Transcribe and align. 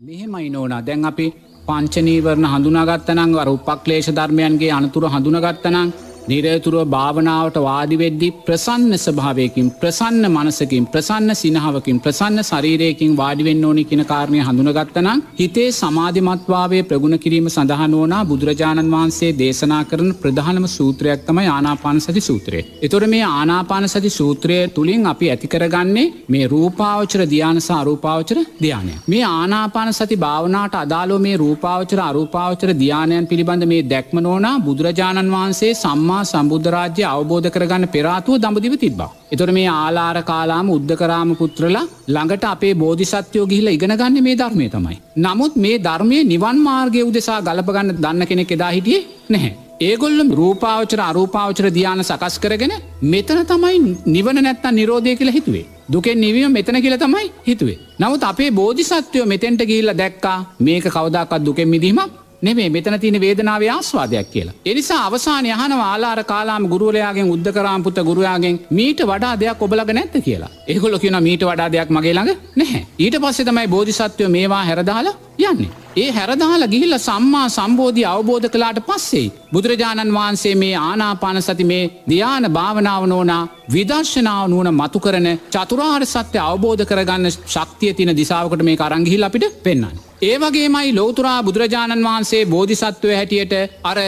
මෙහෙමයි 0.00 0.50
නෝනා. 0.50 0.84
දැන් 0.86 1.04
අපි 1.04 1.24
පංචනීවරණ 1.66 2.46
හඳුනාගත්තනං 2.46 3.32
වර 3.36 3.48
උපක්ලේෂ 3.50 4.08
ධර්මයන්ගේ 4.16 4.68
අනතුර 4.70 5.04
හඳුනගත්තනං 5.06 5.88
නිරතුරුව 6.28 6.82
භාවනාවට 6.88 7.56
වාදිවෙද්දි 7.60 8.28
ප්‍රසන්න 8.46 8.92
ස්භාවයකින් 8.98 9.68
ප්‍රසන්න 9.80 10.24
මනසකින් 10.28 10.86
ප්‍රසන්න 10.86 11.30
සිනහාවකින් 11.34 12.00
ප්‍රසන්න 12.00 12.40
ශරීරයකින් 12.42 13.12
වාඩිවෙන්න 13.16 13.64
ඕනි 13.64 13.84
කියන 13.84 14.02
කාරණය 14.04 14.40
හඳුනගත්තනම් 14.40 15.22
හිතේ 15.38 15.68
සමාධිමත්වාවේ 15.72 16.82
ප්‍රගුණ 16.82 17.16
කිරීම 17.18 17.48
සඳහන් 17.48 17.94
ඕනා 17.94 18.22
බුදුරජාණන් 18.24 18.92
වහන්සේ 18.94 19.30
දේශනා 19.34 19.82
කරන 19.84 20.10
ප්‍රධානම 20.14 20.66
සූත්‍රයක් 20.68 21.24
තම 21.26 21.40
ආනාපාන 21.46 22.00
සති 22.00 22.22
සූත්‍රය. 22.22 22.60
එතොර 22.82 23.02
මේ 23.06 23.24
ආනාපාන 23.30 23.88
සති 23.88 24.10
සූත්‍රය 24.10 24.58
තුළින් 24.70 25.06
අපි 25.06 25.30
ඇතිකරගන්නේ 25.30 26.06
මේ 26.28 26.44
රූපාවචර 26.46 27.22
ධ්‍යානස 27.26 27.70
අරූපාවචර 27.72 28.38
ධ්‍යානය. 28.60 28.94
මේ 29.06 29.24
ආනාපාන 29.30 29.92
සති 29.94 30.16
භාවනාට 30.18 30.76
අදාලෝ 30.76 31.20
මේ 31.20 31.36
රූපාවචර 31.36 32.00
අරූපාවචර 32.02 32.70
ධ්‍යානයන් 32.74 33.26
පිළිබඳ 33.26 33.64
මේ 33.66 33.82
දැක්ම 33.86 34.18
නෝනා 34.20 34.56
බුදුරජාණන් 34.60 35.34
වහන්සේ 35.34 35.72
සම්මා 35.76 36.17
සම්මා 36.18 36.26
සම්බුද්ධරාජ්‍ය 36.32 37.02
අවබෝධ 37.06 37.48
කරගන්න 37.54 37.84
පෙරාතුව 37.88 38.34
දඹදිව 38.36 38.74
තිබ්බා. 38.76 39.10
එතොට 39.32 39.52
මේ 39.52 39.68
ආලාර 39.74 40.18
කාලාම 40.22 40.68
උද්ධකරාම 40.70 41.30
පුත්‍රලා 41.36 41.84
ළඟට 42.08 42.44
අපේ 42.46 42.74
බෝධිසත්‍යයෝ 42.74 43.46
ගිහිල 43.46 43.68
ඉගෙනගන්න 43.68 44.18
මේ 44.22 44.36
ධර්මය 44.36 44.68
තමයි. 44.68 44.98
නමුත් 45.18 45.54
මේ 45.56 45.78
ධර්මය 45.78 46.18
නිවන් 46.24 46.58
මාර්ගය 46.58 47.02
උදෙසා 47.02 47.40
ගලපගන්න 47.40 47.96
දන්න 47.96 48.26
කෙනෙක් 48.26 48.52
එදා 48.52 48.70
හිටියේ 48.70 49.06
නැහැ. 49.30 49.52
ඒගොල්ලම 49.80 50.30
රූපාවචර 50.32 51.00
අරූපාවචර 51.00 51.66
ධ්‍යාන 51.70 52.04
සකස් 52.04 52.36
කරගෙන 52.38 52.74
මෙතන 53.04 53.42
තමයි 53.44 53.76
නිවන 54.06 54.38
නැත්තන් 54.38 54.74
නිරෝධය 54.74 55.16
කියලා 55.16 55.36
හිතුවේ. 55.38 55.66
දුකෙන් 55.88 56.18
නිවීම 56.18 56.52
මෙතන 56.52 56.80
කියල 56.84 56.96
තමයි 56.98 57.26
හිතුවේ. 57.48 57.78
නමුත් 57.98 58.24
අපේ 58.24 58.50
බෝධිසත්වයෝ 58.52 59.26
මෙතෙන්ට 59.26 59.62
ගිල්ල 59.64 59.92
දැක්කා 59.94 60.38
මේක 60.60 60.86
කවදක්ත් 60.86 61.44
දුකෙන් 61.46 61.68
මිදීමක් 61.68 62.24
නෙමේ 62.42 62.68
මෙතන 62.70 62.98
තින 63.00 63.20
වේදනාව 63.20 63.62
ආස්වාදයක් 63.68 64.30
කියලා. 64.30 64.54
එනිසා 64.64 65.00
අවසාන 65.06 65.46
යහන 65.46 65.72
ආලාර 65.80 66.24
කාලාම 66.24 66.68
ගුරුවලයාගෙන් 66.68 67.32
උද්දකරාම්පුත 67.34 67.98
ගුරුවයාගෙන් 68.08 68.60
මීට 68.70 69.00
වඩා 69.02 69.34
දෙයක් 69.40 69.62
ඔබලග 69.62 69.90
නැත්ත 69.92 70.18
කියලා. 70.24 70.50
එහකොල 70.66 70.98
කියන 70.98 71.22
මීට 71.22 71.42
වඩා 71.42 71.72
දෙයක් 71.72 71.90
මගේ 71.90 72.14
ළඟ 72.14 72.36
නැහැ. 72.56 72.82
ඊට 72.98 73.16
පස්සේ 73.22 73.44
තමයි 73.44 73.68
බෝධිසත්වය 73.68 74.28
මේවා 74.28 74.64
හැරදාලා 74.64 75.16
යන්නේ. 75.38 75.70
ඒ 75.96 76.10
හැරදාල 76.10 76.62
ගිහිල්ල 76.66 76.94
සම්මා 76.98 77.46
සම්බෝධී 77.48 78.06
අවබෝධ 78.06 78.48
කලාට 78.48 78.78
පස්සේ. 78.80 79.32
බුදුරජාණන් 79.52 80.14
වහන්සේ 80.14 80.54
මේ 80.54 80.74
ආනාපාන 80.78 81.40
සති 81.42 81.64
මේ 81.64 81.84
ධ්‍යාන 82.08 82.46
භාවනාව 82.48 83.04
නෝනා 83.06 83.42
විදර්ශනාව 83.72 84.44
නුවන 84.48 84.70
මතු 84.72 84.98
කරන 84.98 85.28
චතුරාර් 85.50 86.02
සත්‍ය 86.06 86.38
අවබෝධ 86.40 86.84
කරගන්න 86.84 87.30
ශක්තිය 87.30 87.92
තින 87.94 88.12
දිසාාවකට 88.16 88.62
මේ 88.62 88.78
අරංගිහිල් 88.80 89.22
අපිට 89.22 89.46
පෙන්න්න. 89.62 89.98
ඒ 90.22 90.36
වගේමයි 90.36 90.88
ලෝතුරා 90.92 91.38
බුදුරජාණන් 91.42 92.06
වහන්සේ 92.06 92.42
බෝධිසත්වය 92.46 93.14
හැටියට 93.14 93.54
අර 93.84 93.98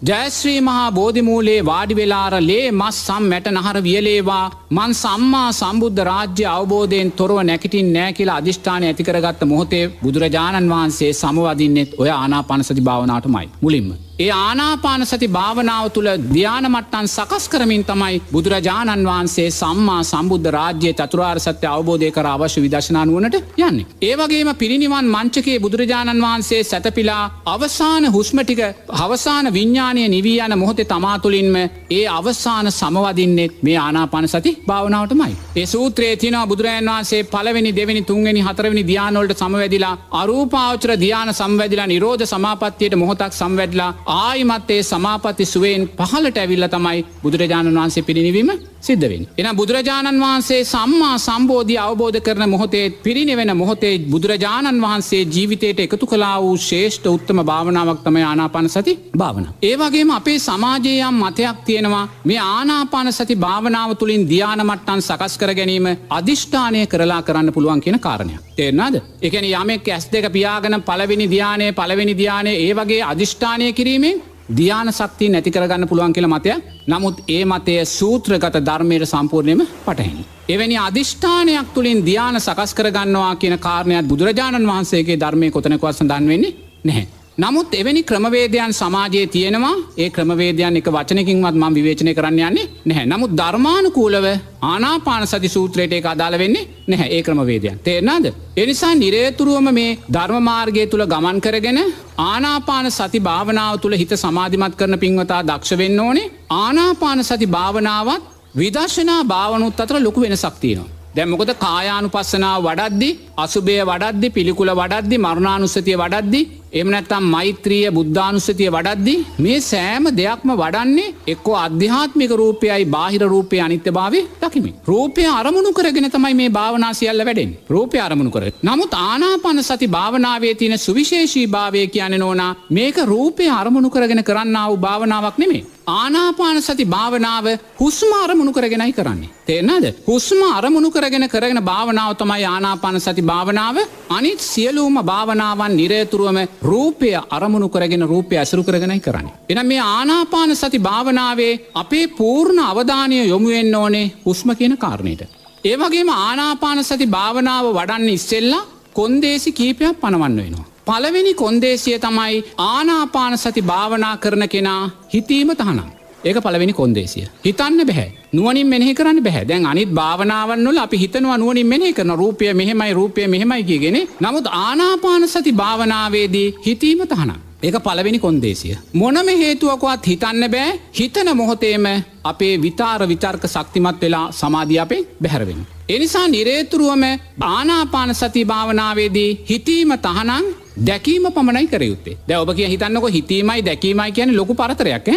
ජයශ්‍රී 0.00 0.60
මහා 0.60 0.84
බෝධිමූලේ 0.90 1.58
වාඩි 1.64 1.96
වෙලාර 1.96 2.34
ලේ 2.40 2.70
මස් 2.70 3.00
සම් 3.06 3.24
මැට 3.24 3.48
නහර 3.50 3.78
වියලේවා 3.82 4.44
මන් 4.70 4.94
සම්මා 4.94 5.48
සම්බුද්ධ 5.52 6.00
රාජ්‍ය 6.02 6.46
අවබෝධයෙන් 6.48 7.12
තොරව 7.12 7.40
නැකිටින් 7.42 7.90
නෑ 7.92 8.12
කියලා 8.12 8.36
අධිෂ්ඨාන 8.36 8.86
ඇතිකරගත්ත 8.88 9.42
මොහොතේ 9.46 9.84
බුදුරජාණන් 10.02 10.72
වහන්සේ 10.72 11.10
සමවදින්නෙත් 11.14 11.98
ඔය 11.98 12.10
ආනාපනසති 12.12 12.86
භාවනාටමයි 12.88 13.50
මුලින්ම. 13.60 13.90
ඒ 14.20 14.30
ආනාපාන 14.36 15.02
සති 15.06 15.26
භාවනාව 15.28 15.84
තුළ 15.88 16.08
ධ්‍යානමට්ටන් 16.26 17.06
සකස් 17.08 17.44
කරමින් 17.48 17.82
තමයි 17.84 18.16
බුදුරජාණන් 18.32 19.06
වහන්සේ 19.06 19.46
සම්මා 19.52 20.00
සම්බුද්ධ 20.04 20.48
රාජ්‍යය 20.50 20.92
චතුරාර් 20.92 21.38
සත්‍ය 21.38 21.66
අවබෝධය 21.66 22.10
කර 22.10 22.26
අවශ්‍ය 22.26 22.60
විදශනානුවනට 22.60 23.36
යන්නේ. 23.60 23.86
ඒවගේම 24.02 24.50
පිරිනිවන් 24.54 25.06
මංචකේ 25.06 25.56
බුදුරජාණන් 25.58 26.24
වහන්සේ 26.24 26.60
සැතපිලා 26.62 27.22
අවසාන 27.46 28.08
හුස්මටික 28.08 28.60
අවසාන 28.98 29.48
විඤ්ඥානය 29.50 30.04
නිවී 30.08 30.36
යන 30.40 30.56
මොහොතේ 30.56 30.86
තමාතුළින්ම 30.86 31.56
ඒ 31.90 32.04
අවසාන 32.10 32.68
සමවදින්නෙත් 32.72 33.56
මේ 33.62 33.78
ආනාපාන 33.78 34.28
සති 34.28 34.52
භාවනාවටමයි. 34.66 35.32
ඒ 35.56 35.66
සූත්‍රයේ 35.66 36.16
තින 36.16 36.38
බුදුරජන් 36.44 36.92
වහන්සේ 36.92 37.22
පලවෙනි 37.26 37.72
දෙවැනි 37.72 38.04
තුන්ගනි 38.04 38.42
හතරවනි 38.42 38.84
ධ්‍යානොලට 38.84 39.34
සමවැදිලා 39.38 39.96
අරූපාවචර 40.14 40.94
ධ්‍යාන 40.98 41.34
සම්වැදිලා 41.34 41.88
නිරෝධ 41.88 42.28
සමාපත්තියට 42.28 42.96
මොහොතක් 42.96 43.32
සම්වැඩලා 43.34 43.90
ආයිමත්තේ 44.12 44.82
සමාපති 44.82 45.44
සුවෙන් 45.46 45.82
පහලට 45.98 46.36
ඇවිල්ල 46.36 46.66
තමයි 46.68 47.04
බුදුරජාණන් 47.22 47.76
වහන්සේ 47.76 48.02
පිරිනිවීම 48.02 48.50
සිද්ධවෙන්. 48.80 49.28
එන 49.38 49.56
බුදුරජාණන් 49.56 50.20
වහන්සේ 50.20 50.60
සම්මා 50.64 51.16
සම්බෝධී 51.18 51.78
අවබෝධ 51.78 52.20
කරන 52.20 52.48
මොහොතේ 52.48 52.84
පිරිනිවෙන 52.98 53.56
මොහොතේ 53.56 53.94
බුදුරජාණන් 54.10 54.82
වහන්සේ 54.82 55.22
ජීවිතයට 55.26 55.80
එකතු 55.80 56.06
කලා 56.06 56.36
වූ 56.42 56.56
ශේෂ්ඨ 56.58 57.08
උත්තම 57.08 57.42
භාවනාවක් 57.42 58.00
තම 58.04 58.16
ආනාපාන 58.22 58.68
සති 58.68 58.98
භාවන. 59.16 59.46
ඒවගේම 59.62 60.10
අපේ 60.10 60.38
සමාජයම් 60.40 61.16
මතයක් 61.16 61.58
තියෙනවා 61.64 62.04
මේ 62.24 62.40
ආනාපාන 62.48 63.12
සති 63.12 63.36
භාවනාව 63.36 63.94
තුළින් 63.94 64.28
ධ්‍යානමට්ටන් 64.30 65.02
සකස් 65.02 65.38
කර 65.38 65.54
ගැනීම 65.54 65.86
අධිෂ්ඨානය 66.10 66.86
කරලා 66.86 67.22
කරන්න 67.22 67.52
පුළුවන් 67.52 67.80
කියන 67.80 68.00
කාරණය. 68.00 68.34
තේරනාද 68.56 68.94
එකන 69.22 69.44
යමෙක් 69.52 69.88
ඇස් 69.88 70.08
දෙක 70.12 70.32
පියාගන 70.32 70.82
පලවෙනි 70.82 71.26
ධ්‍යානය 71.26 71.72
පලවෙනි 71.72 72.14
ධ්‍යානය 72.14 72.52
ඒ 72.56 72.72
වගේ 72.74 73.02
අධිෂ්ඨානය 73.04 73.72
කිරීමෙන් 73.72 74.22
ධ්‍යාන 74.50 74.92
සක්තිය 74.92 75.28
නැති 75.28 75.50
කරගන්න 75.50 75.88
පුළුවන් 75.88 76.12
කියල 76.12 76.26
මතය 76.26 76.54
නමුත් 76.88 77.22
ඒ 77.28 77.44
මතය 77.44 77.76
සූත්‍රගත 77.88 78.58
ධර්මයට 78.60 79.06
සම්පූර්ණයම 79.06 79.62
පටහැනි. 79.84 80.24
එවැනි 80.48 80.76
අධිෂ්ඨානයක් 80.78 81.72
තුළින් 81.74 82.02
ධ්‍යාන 82.02 82.40
සකස් 82.40 82.74
කරගන්නවා 82.74 83.36
කියන 83.36 83.58
කාරණයක් 83.58 84.06
බුදුරජාණන් 84.06 84.66
වහන්සේගේ 84.66 85.18
ධර්මය 85.18 85.50
කොතනකවත් 85.50 85.94
සඳන් 85.94 86.28
වෙන්නේ 86.28 86.54
නැහැ. 86.84 87.19
නමුත් 87.40 87.74
එවැනි 87.74 88.02
ක්‍රමවේදයන් 88.02 88.72
සමාජයේ 88.72 89.26
තියෙනවා. 89.26 89.76
ඒ 89.96 90.08
ක්‍රමවේදයන් 90.10 90.76
එක 90.76 90.88
වචනකින්වත් 90.88 91.56
ම 91.56 91.74
විවේචනය 91.76 92.12
කරන්න 92.14 92.40
යන්නේ 92.40 92.66
නැහැ. 92.84 93.06
නමුත් 93.06 93.32
ධර්මානුකූලව 93.32 94.26
ආනාපාන 94.62 95.26
සති 95.26 95.48
සූත්‍රයට 95.48 95.92
එක 95.92 96.06
අදාළ 96.06 96.38
වෙන්නේ 96.38 96.68
නැහැ. 96.88 97.08
ඒ 97.08 97.22
ක්‍රමවේදයන්. 97.22 97.78
තේරනාද. 97.78 98.26
එනිසා 98.56 98.92
නිරේතුරුවම 98.94 99.72
මේ 99.72 99.96
ධර්මමාර්ගය 100.12 100.86
තුළ 100.86 101.06
ගමන් 101.06 101.40
කරගෙන 101.40 101.80
ආනාපාන 102.20 102.90
සති 102.90 103.20
භාවනාව 103.20 103.80
තුළ 103.80 103.96
හිත 103.96 104.14
සමාධිමත් 104.16 104.76
කරන 104.76 104.98
පින්වතා 104.98 105.42
දක්ෂ 105.42 105.78
වෙන්න 105.78 106.00
ඕනේ. 106.00 106.30
ආනාපාන 106.58 107.24
සති 107.24 107.46
භාවනාවත් 107.48 108.22
විදර්ශනා 108.56 109.22
භාවනුත් 109.24 109.80
අතර 109.80 109.96
ලොකු 109.98 110.20
වෙන 110.20 110.36
සක්තියනවා. 110.36 110.90
දැම්මකොද 111.16 111.50
කායානු 111.58 112.08
පස්සනාව 112.08 112.66
වඩද්දි 112.66 113.08
අසුබය 113.40 113.76
වඩද්දි 113.82 114.28
පිළිකුල 114.30 114.70
වඩද්දි 114.72 115.16
මරණානුස්සතිය 115.18 115.96
වඩද්දි 115.96 116.40
එමනැත්තම් 116.72 117.24
මෛත්‍රිය 117.26 117.86
බුද්ධානුස්සතිය 117.90 118.68
වඩද්දි 118.68 119.14
මේ 119.38 119.58
සෑම 119.62 120.04
දෙයක්ම 120.16 120.50
වඩන්නේ 120.54 121.14
එක්කෝ 121.26 121.56
අධ්‍යාත්මික 121.56 122.32
රූපයයි 122.32 122.84
බාහිර 122.86 123.22
රූපය 123.24 123.60
අනිත්‍ය 123.60 123.90
භාවය 123.90 124.20
දකිමි. 124.42 124.70
රූපය 124.86 125.24
අරමුණු 125.30 125.72
කරගෙන 125.72 126.08
තමයි 126.08 126.34
මේ 126.34 126.50
භාවනාසියල්ල 126.50 127.24
වැඩෙන් 127.24 127.56
රූපය 127.68 127.98
අරමුණු 127.98 128.30
කර. 128.30 128.44
නමුත් 128.62 128.94
ආනාපන 129.00 129.62
සති 129.62 129.88
භාවනාවේ 129.88 130.54
තියෙන 130.54 130.78
සුවිශේෂී 130.78 131.46
භාවය 131.48 131.86
කියන 131.88 132.16
නෝනා 132.18 132.52
මේක 132.70 132.96
රූපය 133.06 133.50
අරමුණු 133.50 133.90
කරගෙන 133.90 134.24
කරන්නාව 134.24 134.78
භාවනාවක් 134.78 135.38
නෙමේ. 135.38 135.64
ආනාපාන 135.88 136.62
සති 136.62 136.84
භාවනාව 136.86 137.46
හුස්ම 137.80 138.10
අරමුණු 138.14 138.52
කරගෙනයි 138.52 138.92
කරන්නේ. 138.92 139.30
තේනද 139.46 139.86
හුස්ම 140.06 140.40
අරමුණු 140.50 140.90
කරගෙන 140.90 141.26
කරගෙන 141.28 141.60
භාවනාව 141.64 142.12
තමයි 142.14 142.44
ආනාපාන 142.46 143.00
සති 143.00 143.22
භාවනාව 143.30 143.76
අනිත් 144.10 144.40
සියලූම 144.42 144.96
භාවනාවන් 145.02 145.74
නිරේතුරුවම 145.74 146.38
රූපය 146.62 147.10
අරමුණු 147.30 147.68
කරගෙන 147.68 148.04
රූපය 148.04 148.34
ඇසරු 148.36 148.62
කරගෙනයි 148.62 149.00
කරන්නේ. 149.00 149.34
එන 149.50 149.60
මේ 149.66 149.82
ආනාපාන 149.88 150.56
සති 150.56 150.78
භාවනාවේ 150.80 151.52
අපේ 151.74 152.06
පූර්ණ 152.10 152.60
අවධානය 152.60 153.20
යොමුුවෙන් 153.24 153.74
ඕනේ 153.74 154.06
හුස්ම 154.26 154.50
කියන 154.52 154.76
කාරණයට. 154.78 155.22
ඒවගේම 155.64 156.10
ආනාපාන 156.10 156.84
සති 156.84 157.06
භාවනාව 157.08 157.64
වඩන්න 157.70 158.08
ඉස්සෙල්ලා 158.10 158.68
කොන්දේසි 158.92 159.52
කීපයක් 159.52 160.00
පනවන්න 160.00 160.36
වෙනවා. 160.38 160.66
පළවෙනි 160.86 161.34
කොන්දේසිය 161.34 161.98
තමයි 161.98 162.44
ආනාපාන 162.58 163.38
සති 163.38 163.62
භාවනා 163.62 164.16
කරන 164.16 164.48
කෙනා 164.48 164.82
හිතීම 165.14 165.50
තහනම්. 165.54 165.99
ඒක 166.24 166.38
පළවෙනි 166.38 166.72
කොන්දේසිය. 166.72 167.26
හිතන්න 167.44 167.86
බැහැ 167.86 168.08
නුවනින් 168.32 168.66
මෙහි 168.66 168.94
කරන්න 168.94 169.22
බැහැ 169.22 169.44
දැන් 169.44 169.66
අනිත් 169.66 169.90
භාවනාවන්නල 169.90 170.78
අපි 170.78 170.98
හිතනවා 170.98 171.38
නුවනින් 171.38 171.66
මෙහි 171.66 171.92
කරන 171.92 172.12
රූපය 172.14 172.52
මෙහෙමයි 172.54 172.92
රූපය 172.92 173.26
මෙහෙමයි 173.26 173.64
කියගෙන 173.64 173.98
නමුත් 174.20 174.50
ආනාපාන 174.54 175.28
සති 175.28 175.52
භාවනාවේදී 175.54 176.48
හිතීම 176.66 177.02
තහනම්. 177.06 177.40
ඒක 177.62 177.76
පළවෙනි 177.78 178.18
කොන්දේසිය. 178.18 178.76
මොනම 178.94 179.28
හේතුවකවත් 179.34 180.06
හිතන්න 180.06 180.44
බෑ 180.50 180.78
හිතන 180.98 181.32
මොහොතේම 181.34 181.86
අපේ 182.24 182.54
විතාර 182.58 183.08
විචර්ක 183.08 183.44
ශක්තිමත් 183.46 184.00
වෙලා 184.02 184.26
සමාධිය 184.32 184.78
අපේ 184.78 185.02
බැහැරවෙන. 185.22 185.66
එනිසා 185.88 186.28
නිරේතුරුවම 186.28 187.04
ආනාපාන 187.48 188.14
සති 188.14 188.44
භාවනාවේදී 188.44 189.30
හිතීම 189.50 189.98
තහනං 189.98 190.54
දැකීම 190.86 191.32
පමණයි 191.32 191.66
කරයුත්තේ 191.68 192.16
දැ 192.28 192.38
ඔබ 192.38 192.54
කිය 192.54 192.68
හිතන්නක 192.68 193.12
හිතීමයි 193.12 193.60
දැකීමයි 193.64 194.12
කියන 194.12 194.36
ලොකු 194.36 194.54
පරතරයක් 194.54 195.08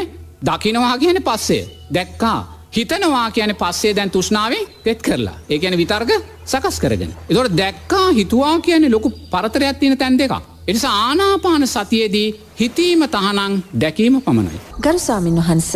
දකිනවා 0.46 0.98
කියන 0.98 1.20
පස්සේ 1.24 1.64
දැක්කා 1.94 2.40
හිතනවා 2.76 3.32
කියන 3.32 3.56
පස්සේ 3.56 3.96
දැන් 3.96 4.12
තුෂ්නාවෙන් 4.12 4.66
තෙත් 4.84 5.02
කරලා 5.02 5.38
ඒ 5.50 5.60
ගැන 5.60 5.78
විතර්ග 5.78 6.12
සකස් 6.46 6.80
කරගෙන. 6.80 7.12
එතොට 7.30 7.58
දැක්කා 7.58 8.08
හිතුවා 8.12 8.60
කියන 8.60 8.92
ලොකු 8.92 9.10
පරතරයක් 9.32 9.78
තියෙන 9.80 9.98
තැන් 9.98 10.18
දෙක. 10.18 10.32
එනිසා 10.68 10.96
ආනාපාන 11.08 11.68
සතියේදී 11.68 12.28
හිතීම 12.60 13.02
තහනං 13.14 13.54
දැකීම 13.82 14.22
පමණයි. 14.22 14.60
ගරුස්වාමින් 14.82 15.38
වහන්ස. 15.38 15.72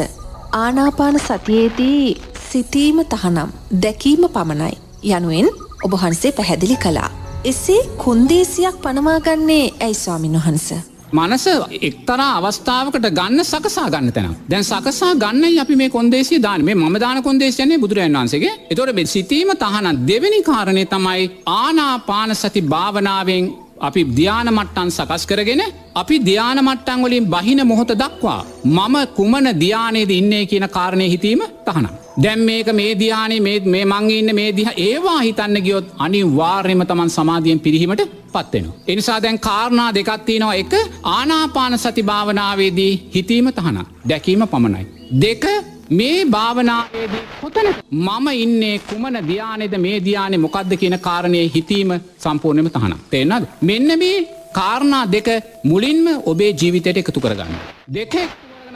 ආනාපාන 0.53 1.19
සතියේදී 1.19 2.21
සිතීම 2.51 3.05
තහනම් 3.05 3.49
දැකීම 3.81 4.29
පමණයි. 4.29 4.75
යනුවෙන් 5.05 5.49
ඔබහන්සේ 5.83 6.31
පැහැදිලි 6.31 6.77
කලා. 6.77 7.09
එසේ 7.45 7.81
කුන්දේසියක් 8.03 8.75
පනවාගන්නේ 8.83 9.65
ඇයි 9.79 9.93
ස්වාමින් 9.93 10.39
වහන්ස. 10.39 10.96
මනස 11.11 11.45
එක්තරා 11.81 12.31
අවස්ථාවකට 12.37 13.07
ගන්න 13.11 13.43
සකසා 13.43 13.89
ගන්න 13.89 14.11
තැන 14.11 14.33
දැන් 14.47 14.63
සකසා 14.63 15.13
ගන්න 15.15 15.59
අපි 15.59 15.75
මේ 15.75 15.89
කොන්දේසිය 15.89 16.39
දාන 16.39 16.63
මේ 16.63 16.75
ම 16.75 16.97
දාන 16.97 17.23
කොන්දේශයන්නේ 17.23 17.77
බුදුරන් 17.77 18.15
වන්සේගේ 18.15 18.53
එතොට 18.69 18.91
බෙ 18.93 19.05
සිතීම 19.07 19.51
තහන 19.55 19.87
දෙවැනි 20.03 20.41
කාරණය 20.43 20.83
තමයි 20.85 21.29
ආනාපාන 21.53 22.35
සති 22.35 22.61
භාවනාවෙන් 22.63 23.45
අපි 23.79 24.01
ධ්‍යාන 24.09 24.49
මට්ටන් 24.49 24.89
සකස් 24.89 25.23
කරගෙන 25.25 25.63
අපි 25.95 26.15
ධ්‍යාන 26.21 26.59
මට්ටන් 26.61 27.03
වලින් 27.03 27.25
බහින 27.27 27.61
මොහොත 27.65 27.91
දක්වා 27.93 28.41
මම 28.65 28.95
කුමන 29.15 29.47
ධ්‍යානයේද 29.55 30.11
ඉන්නේ 30.11 30.43
කියන 30.45 30.67
කාරණය 30.69 31.09
හිතීම 31.09 31.41
තහනම්. 31.65 32.06
දැම් 32.17 32.39
මේක 32.39 32.69
මේ 32.73 32.91
ධ්‍යානේ 32.95 33.39
මේ 33.65 33.85
මංගඉන්න 33.85 34.29
මේ 34.39 34.49
දිහ 34.57 34.69
ඒවා 34.79 35.19
හිතන්න 35.19 35.57
ගියොත් 35.65 35.87
අනි 36.05 36.21
වාර්යම 36.37 36.81
තමන් 36.89 37.09
සමාධියෙන් 37.09 37.59
පිරිහීමට 37.59 38.03
පත්වෙන. 38.33 38.67
එනිසා 38.87 39.17
දැන් 39.23 39.39
කාරණා 39.39 39.89
දෙකත්තිනවා 39.93 40.55
එක 40.61 40.73
ආනාපාන 41.07 41.77
සති 41.77 42.03
භාවනාවේදී 42.03 42.93
හිතීම 43.15 43.49
තහන 43.51 43.77
දැකීම 44.09 44.45
පමණයි. 44.53 44.85
දෙක 45.23 45.45
මේ 45.91 46.17
භාවනාවේදී 46.27 47.23
කොතන 47.41 47.69
මම 48.05 48.27
ඉන්නේ 48.35 48.73
කුමන 48.89 49.19
ධ්‍යානෙද 49.29 49.75
මේ 49.77 49.99
ධ්‍යානෙ 49.99 50.37
මොකක්ද 50.37 50.73
කියන 50.81 50.97
කාරණය 50.99 51.43
හිතීම 51.55 51.93
සම්පූර්ණයම 52.17 52.69
තහන. 52.69 52.95
තේෙනද. 53.11 53.45
මෙන්න 53.61 53.89
මේ 53.99 54.17
කාරණා 54.53 55.03
දෙක 55.11 55.29
මුලින්ම 55.63 56.07
ඔබේ 56.25 56.51
ජීවිතයට 56.53 56.97
එකතු 56.97 57.19
කරගන්න. 57.19 57.55
දෙක 57.93 58.15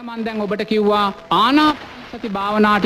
මන්දැන් 0.03 0.41
ඔබට 0.41 0.63
කිව්වා 0.65 1.07
ආනා 1.31 1.71
සති 2.11 2.29
භාවනාට 2.29 2.85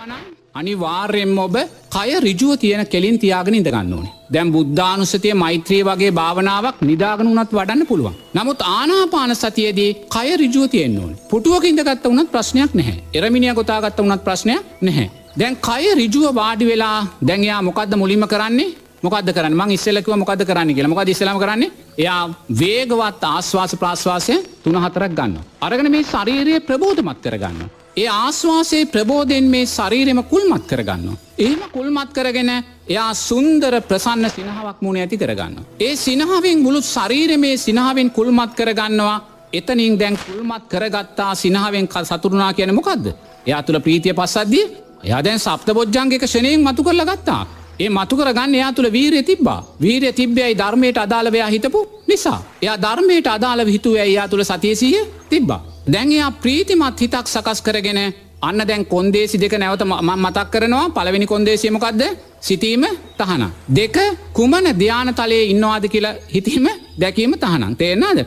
ඉඳගන්නවානම් 0.00 0.24
අනිවාර්යෙන්ම 0.54 1.38
ඔබ 1.38 1.56
කය 1.88 2.10
රිජුව 2.18 2.52
තියෙන 2.56 2.82
කෙලින් 2.86 3.18
තියාගෙන 3.18 3.54
ඉඳගන්න 3.54 3.92
ඕනේ. 3.92 4.12
දැම් 4.32 4.52
බුද්ධානුසතිය 4.52 5.34
මෛත්‍රී 5.34 5.82
වගේ 5.82 6.12
භාවනාවක් 6.12 6.82
නිදාගන 6.82 7.28
වනත් 7.28 7.52
වඩන්න 7.52 7.86
පුළුවන්. 7.86 8.14
නමුත් 8.34 8.60
ආනාපාන 8.68 9.34
සතියේදී 9.34 9.90
කය 10.06 10.28
රිජුව 10.36 10.68
තියෙන් 10.68 10.98
ඕන. 10.98 11.16
පුටුවක 11.30 11.64
ඉඳගත්ත 11.64 12.04
වනත් 12.04 12.28
ප්‍රශ්නයක් 12.28 12.74
නැහැ. 12.74 12.96
එරමිනිිය 13.14 13.54
ගොතාගත්ත 13.54 13.98
වනත් 13.98 14.22
ප්‍රශ්නයක් 14.26 14.62
නැහැ. 14.80 15.08
දැන් 15.36 15.56
කය 15.58 15.82
රිජුව 15.94 16.34
වාඩි 16.34 16.64
වෙලා 16.66 16.98
දැන්යා 17.22 17.60
මොකක්ද 17.62 17.92
මුලිම 17.96 18.24
කරන්නේ 18.26 18.70
මොකද 19.02 19.28
කරන්න 19.32 19.54
මං 19.56 19.76
ඉස්සලකව 19.76 20.16
මොකද 20.16 20.44
කරන්න 20.44 20.74
කියලා 20.74 20.92
මොකද 20.92 21.08
ඉස්සලම 21.08 21.38
කරන්නේ 21.38 21.70
එයා 21.98 22.22
වේගවත් 22.52 23.22
ආශ්වාස 23.24 23.76
ප්‍රශ්වාසය 23.82 24.34
තුන 24.64 24.76
හතරක් 24.76 25.12
ගන්න. 25.12 25.36
අරගෙන 25.60 25.90
මේ 25.90 26.04
ශරීරය 26.04 26.56
ප්‍රබෝධමත් 26.60 27.22
කරගන්න. 27.24 27.79
ඒ 27.96 28.06
ආශ්වාසයේ 28.08 28.84
ප්‍රබෝධයෙන් 28.86 29.46
මේ 29.46 29.66
ශරීරෙම 29.66 30.22
කුල්මත් 30.24 30.66
කරගන්න. 30.66 31.16
එහෙම 31.38 31.62
කුල්මත් 31.70 32.12
කරගෙන 32.12 32.50
එයා 32.88 33.14
සුන්දර 33.16 33.74
ප්‍රසන්න 33.82 34.30
සිනහාවක් 34.30 34.78
මුණ 34.80 34.96
ඇති 34.96 35.18
කරගන්න. 35.18 35.56
ඒ 35.80 35.96
සිනහාවෙන් 35.98 36.58
මුළු 36.58 36.80
ශරීර 36.84 37.38
මේ 37.38 37.56
සිනහාවෙන් 37.58 38.10
කුල්මත් 38.10 38.52
කරගන්නවා 38.54 39.16
එතනින් 39.52 39.98
දැන් 39.98 40.18
කුල්මත් 40.18 40.64
කරගත්තා 40.68 41.34
සිනහාවෙන් 41.34 41.88
කල් 41.88 42.04
සතුරුනා 42.04 42.52
කියන 42.52 42.74
මොකක්ද. 42.74 43.04
එයා 43.46 43.62
තුළ 43.62 43.80
ප්‍රීතිය 43.80 44.14
පස්සද්දිය 44.14 44.66
එයා 45.04 45.24
දැන් 45.24 45.38
සප්ත 45.38 45.68
බොජ්ජන්ගේක 45.72 46.24
ෂණයෙන් 46.24 46.62
මතු 46.62 46.84
කරල 46.84 47.04
ගත්තා. 47.04 47.42
ඒ 47.80 47.88
මතු 47.90 48.16
කරගන්න 48.16 48.54
එයා 48.54 48.72
තුළ 48.72 48.92
වීරය 48.92 49.22
තිබ්බා 49.22 49.60
වීරය 49.80 50.12
තිබ්බයයි 50.12 50.54
ධර්මයට 50.54 50.98
අදාළවයා 50.98 51.48
හිතපු 51.48 51.80
නිසා. 52.06 52.38
එයා 52.62 52.78
ධර්මයට 52.78 53.26
අදාළ 53.28 53.66
හිතුව 53.66 53.96
එයා 53.98 54.28
තුළ 54.28 54.44
සතියසීය 54.44 55.04
තිබ්බා. 55.28 55.60
දැන් 55.90 56.12
එයා 56.12 56.30
ප්‍රීතිමත් 56.32 57.00
හිතක් 57.00 57.26
සකස් 57.26 57.60
කරගෙන 57.62 58.00
අන්න 58.40 58.62
දැන් 58.62 58.84
කොන්දේසි 58.86 59.38
දෙක 59.38 59.54
නැවත 59.54 59.82
මතක් 59.84 60.50
කරනවා 60.50 60.90
පළවෙනි 60.90 61.26
කොන්දේසියමකක්ද 61.26 62.02
සිතීම 62.40 62.84
තහන. 63.16 63.42
දෙක 63.70 63.96
කුමන 64.32 64.66
ධ්‍යාන 64.74 65.14
තලයේ 65.14 65.44
ඉන්නවාද 65.46 65.84
කියලා 65.86 66.14
හිතීම 66.28 66.68
දැකීම 66.96 67.34
තහනම් 67.36 67.74
තේරනාද. 67.76 68.18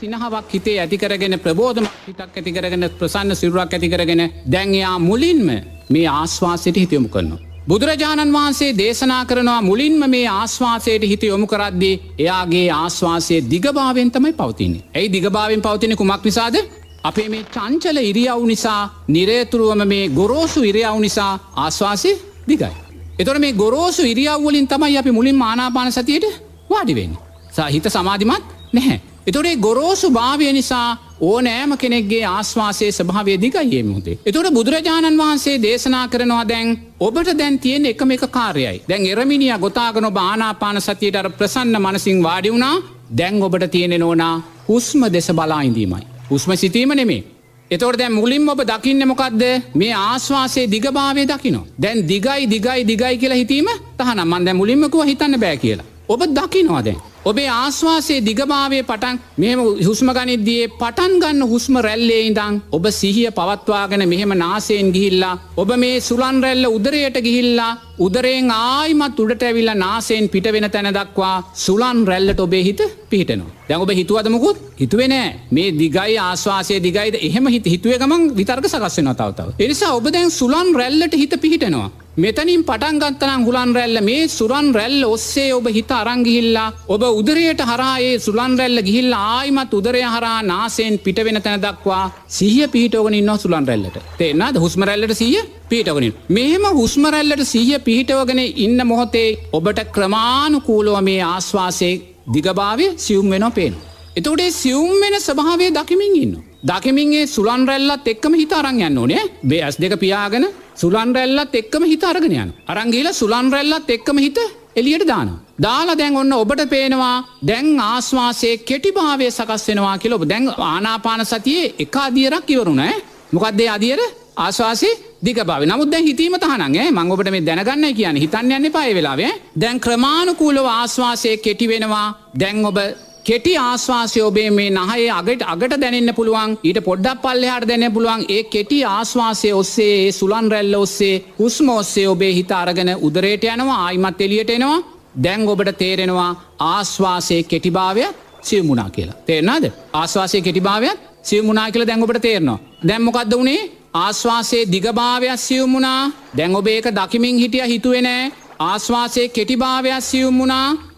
සිනහාවක් 0.00 0.48
හිතේ 0.50 0.78
ඇතිකරගෙන 0.78 1.38
ප්‍රබෝධම 1.38 1.86
හිතක් 2.06 2.32
ඇතිකරගෙන 2.32 2.90
ප්‍රසන්න 2.92 3.36
සිරුරක් 3.36 3.72
ඇතිකරගෙන 3.72 4.22
දැන්යා 4.46 4.98
මුලින්ම 5.00 5.46
මේ 5.90 6.08
ආශ්වාසයට 6.08 6.76
හිතයොමු 6.76 7.08
කරනවා. 7.08 7.50
බුදුරජාණන් 7.68 8.32
වහන්සේ 8.32 8.70
දේශනා 8.74 9.24
කරනවා 9.24 9.60
මුලින්ම 9.62 10.02
මේ 10.08 10.26
ආශ්වාසයට 10.30 11.02
හිත 11.04 11.22
යොමු 11.24 11.46
කරද්දී 11.46 11.94
එයාගේ 12.18 12.66
ආශ්වාසය 12.72 13.40
දිගභාවෙන් 13.44 14.10
තමයි 14.10 14.32
පවතින්නේ. 14.34 14.84
ඇයි 14.94 15.12
දිගභාවෙන් 15.12 15.62
පවතින 15.62 15.96
කුමක් 15.96 16.24
නිසාද 16.24 16.56
අපේ 17.04 17.28
මේ 17.28 17.44
චංචල 17.48 17.98
ඉරියව් 18.02 18.42
නිසා 18.44 18.82
නිරේතුරුවම 19.08 19.82
මේ 19.86 20.08
ගොරෝසු 20.10 20.60
ඉරියව් 20.62 20.96
නිසා 20.98 21.32
ආශ්වාසය 21.56 22.12
දිගයි. 22.48 22.72
එතොට 23.18 23.38
මේ 23.38 23.52
ගොරෝසු 23.54 24.02
ඉරියව්වලින් 24.04 24.68
තමයි 24.68 24.96
අපි 24.96 25.10
මුලින් 25.10 25.36
මානාපාන 25.36 25.92
සතියට 25.92 26.26
වාඩිවෙන්න. 26.70 27.14
සහිත 27.50 27.86
සමාධිමත් 27.86 28.44
නැහැ. 28.72 29.00
එතොටේ 29.26 29.56
ගොරෝසු 29.56 30.10
භාවය 30.10 30.52
නිසා 30.52 30.88
ඕනෑම 31.20 31.72
කෙනෙක්ගේ 31.76 32.24
ආශ්වාසයේ 32.26 32.92
ස්භාවය 32.92 33.32
දිගයියේ 33.36 33.82
මුදේ. 33.84 34.18
එතොට 34.26 34.50
බුදුරජාණන් 34.50 35.18
වහන්සේ 35.18 35.56
දේශනා 35.58 36.06
කරනවා 36.08 36.44
දැන් 36.48 36.68
ඔබට 37.00 37.32
දැන් 37.38 37.58
තියෙන 37.58 37.86
එකම 37.86 38.10
එක 38.10 38.24
කාර්යයි. 38.30 38.76
දැන් 38.88 39.06
එරමිනිිය 39.06 39.58
ගොතාගන 39.58 40.12
බානාපාන 40.12 40.80
සතියට 40.80 41.16
අර 41.16 41.28
ප්‍රසන්න 41.30 41.76
මනසිං 41.78 42.22
වාඩි 42.22 42.52
වුණා 42.52 42.76
දැන් 43.16 43.42
ඔබට 43.42 43.70
තියෙන 43.70 44.00
නෝනා 44.00 44.34
හුස්ම 44.68 45.00
දෙස 45.12 45.28
බලා 45.32 45.62
ඉඳීමයි. 45.62 46.06
හුස්ම 46.30 46.54
සිතීම 46.56 46.94
නෙමේ. 46.94 47.22
එතොට 47.70 47.98
දැ 47.98 48.08
මුලින් 48.08 48.48
ඔබ 48.48 48.62
දකින්න 48.62 49.06
මොකක්ද 49.08 49.42
මේ 49.74 49.92
ආශ්වාසයේ 49.94 50.70
දිගභාවය 50.70 51.26
දකිනවා. 51.26 51.66
දැන් 51.82 52.08
දිගයි 52.08 52.50
දිගයි 52.50 52.86
දිගයි 52.86 53.18
කියලා 53.18 53.36
හිතීම 53.36 53.68
තහන 53.98 54.20
මන්ද 54.24 54.54
මුලින්මකුව 54.54 55.06
හිතන්න 55.06 55.40
බෑ 55.40 55.56
කියලා. 55.56 55.86
ඔබ 56.08 56.20
දකිනවාදැන්. 56.38 57.09
ඔබේ 57.22 57.48
ආශ්වාසයේ 57.52 58.20
දිගභාවය 58.20 58.78
පටන් 58.82 59.16
මෙම 59.36 59.60
හුස්ම 59.80 60.08
ගනිද්දියේ 60.10 60.70
පටන් 60.74 61.12
ගන්න 61.22 61.42
හුස්ම 61.44 61.74
රැල්ලේ 61.78 62.22
ඉඳං 62.22 62.54
ඔබ 62.72 62.86
සිහිය 62.90 63.28
පවත්වාගෙන 63.30 64.04
මෙහෙම 64.08 64.32
නාසයෙන් 64.36 64.88
ගිහිල්ලා 64.94 65.34
ඔබ 65.56 65.72
මේ 65.76 66.00
සුලන් 66.00 66.38
රැල්ල 66.44 66.64
උදරයට 66.68 67.18
ගිහිල්ලා 67.20 67.70
උදරයෙන් 67.98 68.48
ආයිමත් 68.52 69.20
උඩට 69.24 69.42
ඇවිල්ලා 69.42 69.76
නාසයෙන් 69.76 70.28
පිට 70.28 70.48
වෙන 70.48 70.68
තැන 70.70 70.90
දක්වා 70.90 71.36
සුලන් 71.56 72.00
රැල්ලට 72.06 72.40
ඔබේ 72.40 72.62
හිත 72.62 72.80
පිහිටනවා. 73.10 73.52
දැන් 73.68 73.80
ඔබ 73.80 73.92
හිතුවදමකුත් 73.92 74.58
හිතුවෙනෑ 74.80 75.30
මේ 75.50 75.70
දිගයි 75.74 76.18
ආශවාසය 76.20 76.80
දිගයිද 76.80 77.16
එහෙම 77.20 77.46
හිත 77.48 77.66
හිතුව 77.66 77.98
ගමන් 77.98 78.22
විතර්ක 78.34 78.66
සකස්සෙන 78.66 79.12
තවතාව. 79.12 79.48
එනිසා 79.58 79.92
ඔබ 79.94 80.08
දැන් 80.08 80.30
සුලන් 80.32 80.70
රැල්ලට 80.74 81.14
හිත 81.14 81.36
පිහිටනවා. 81.38 81.90
මෙතනින් 82.22 82.62
පටන්ගත්තනම් 82.62 83.42
හුලන් 83.46 83.70
රැල්ල 83.76 83.98
මේ 84.00 84.22
සුරන් 84.28 84.66
රැල්ල 84.76 85.02
ඔස්සේ 85.06 85.50
ඔබ 85.52 85.66
හිත 85.68 85.92
අරංගිහිල්ලා 85.92 86.64
ඔබ 86.88 87.02
උදරයට 87.10 87.60
හරායේ 87.62 88.18
සුලන් 88.18 88.54
රැල්ල 88.60 88.80
ගිහිල්ල 88.88 89.14
ආයිමත් 89.18 89.72
උදරය 89.72 90.02
හරා 90.06 90.34
නාසයෙන් 90.42 90.98
පිට 90.98 91.20
වෙන 91.26 91.38
තැන 91.40 91.62
දක්වා 91.62 92.02
සිහිය 92.28 92.66
පිහිටෝගෙන 92.66 93.18
ඉන්න 93.20 93.32
සුලන් 93.38 93.68
රැල්ලට. 93.70 93.96
තේෙන්න්නද 94.18 94.60
හුස්මරැල්ලට 94.64 95.14
සිය 95.14 95.38
පිහිටවනින් 95.70 96.18
මෙහෙම 96.30 96.66
හුස්මරැල්ලට 96.72 97.44
සිහිය 97.44 97.80
පිහිටවගෙන 97.80 98.42
ඉන්න 98.58 98.86
මොහොතේ 98.86 99.30
ඔබට 99.52 99.80
ක්‍රමාණුකූලුව 99.96 101.00
මේ 101.02 101.22
ආශ්වාසය 101.24 101.90
දිගභාවය 102.34 102.92
සියුම් 102.98 103.30
වෙන 103.30 103.48
පේන. 103.52 103.74
එතෝටේ 104.16 104.50
සියුම් 104.52 104.94
වෙන 105.02 105.20
ස්භාවය 105.20 105.68
දකිමින් 105.72 106.14
ඉන්න. 106.62 106.68
දකිමින්ගේ 106.68 107.26
සුලන් 107.26 107.66
රැල්ලත් 107.66 108.06
එක්කම 108.06 108.34
හිත 108.34 108.52
අරං 108.52 108.80
යන්න 108.80 108.98
ඕනේ. 108.98 109.22
බේ 109.42 109.62
ඇස් 109.62 109.76
දෙක 109.76 109.98
පියාගෙන 109.98 110.46
සුලන් 110.76 111.14
රැල්ලත් 111.14 111.54
එක්කම 111.54 111.84
හිත 111.84 112.04
අරගෙනයන්. 112.04 112.52
අරංගීල 112.66 113.12
සුලන් 113.12 113.52
රැල්ලත් 113.52 113.90
එක්කම 113.90 114.18
හිත 114.18 114.38
එලියට 114.76 115.06
දාන. 115.06 115.40
දාලා 115.58 115.98
දැන් 115.98 116.16
ඔන්න 116.16 116.32
ඔබට 116.32 116.68
පේනවා 116.68 117.24
දැන් 117.42 117.80
ආශ්වාසය 117.80 118.58
කෙටිභාවය 118.58 119.30
සකස් 119.30 119.68
වෙනවා 119.68 119.98
කියල 119.98 120.14
ඔබ 120.14 120.24
දැන් 120.24 120.48
ආනාපාන 120.48 121.26
සතියේ 121.26 121.74
එක 121.78 121.96
අදියරක් 121.96 122.50
ඉවරුණෑ 122.50 122.94
මොකක්දේ 123.32 123.68
අදියර? 123.68 124.00
ආශවාසේ 124.36 124.94
දිගබාව 125.24 125.62
නමුත් 125.66 125.90
දැන් 125.92 126.04
හිතීම 126.04 126.34
තහනගේ 126.38 126.90
මංගොබට 126.90 127.30
මේ 127.30 127.44
දැනගන්න 127.44 127.94
කියන 127.94 128.16
හිතන්න 128.16 128.52
යන්න 128.52 128.72
පය 128.72 128.94
වෙලාවේ 128.94 129.32
දැන් 129.56 129.80
ක්‍රමාණුකූලව 129.80 130.66
ආශ්වාසය 130.66 131.36
කෙටි 131.36 131.68
වෙනවා. 131.68 132.08
දැන් 132.40 132.64
ඔබ 132.64 132.78
කෙටි 133.24 133.52
ආශ්වාසය 133.58 134.20
ඔබේ 134.20 134.50
මේ 134.50 134.70
නහයේ 134.70 135.10
අගට 135.10 135.42
අගට 135.44 135.74
දැනන්න 135.76 136.12
පුළුවන්. 136.14 136.56
ඊට 136.64 136.80
පොඩ්ඩක් 136.84 137.22
පල්ලෙහාට 137.22 137.68
දැන 137.68 137.86
පුළුවන්. 137.92 138.22
ඒ 138.28 138.42
කෙටි 138.44 138.78
ආශ්වාසය 138.86 139.52
ඔස්සේ 139.52 139.92
ඒ 139.98 140.12
සුලන් 140.12 140.50
රැල්ල 140.50 140.74
ඔස්සේ 140.76 141.14
හුස්ම 141.38 141.68
ඔස්සේ 141.70 142.06
ඔබේ 142.08 142.32
හිත 142.32 142.52
අරගෙන 142.52 142.92
උදරයට 142.98 143.44
යනවා 143.46 143.80
ආයිමත් 143.86 144.20
එලියට 144.20 144.50
එනවා. 144.50 144.78
දැන් 145.16 145.48
ඔබට 145.48 145.72
තේරෙනවා 145.78 146.30
ආශ්වාසය 146.66 147.42
කෙටිභාවයක් 147.44 148.16
සියමුණා 148.42 148.90
කියලා. 148.90 149.20
තේරනාද 149.26 149.64
ආශ්වාසය 149.94 150.40
කෙටිභාවයක් 150.40 150.98
සියමුණනා 151.22 151.70
කියල 151.70 151.86
දැන් 151.86 152.02
ඔබට 152.02 152.22
තේරනවා. 152.22 152.58
දැම්මොකක්ද 152.88 153.34
වනේ? 153.34 153.60
ආශ්වාසේ 153.94 154.64
දිගභාවයක් 154.66 155.38
සියුම් 155.38 155.72
වුණා 155.72 156.10
දැන් 156.36 156.54
ඔබ 156.54 156.66
ඒක 156.66 156.86
දකිමින් 156.90 157.38
හිටිය 157.38 157.66
හිතුවෙනෑ 157.66 158.32
ආශ්වාසයේ 158.60 159.28
කෙටිභාවයක් 159.28 160.00
සියුම් 160.00 160.38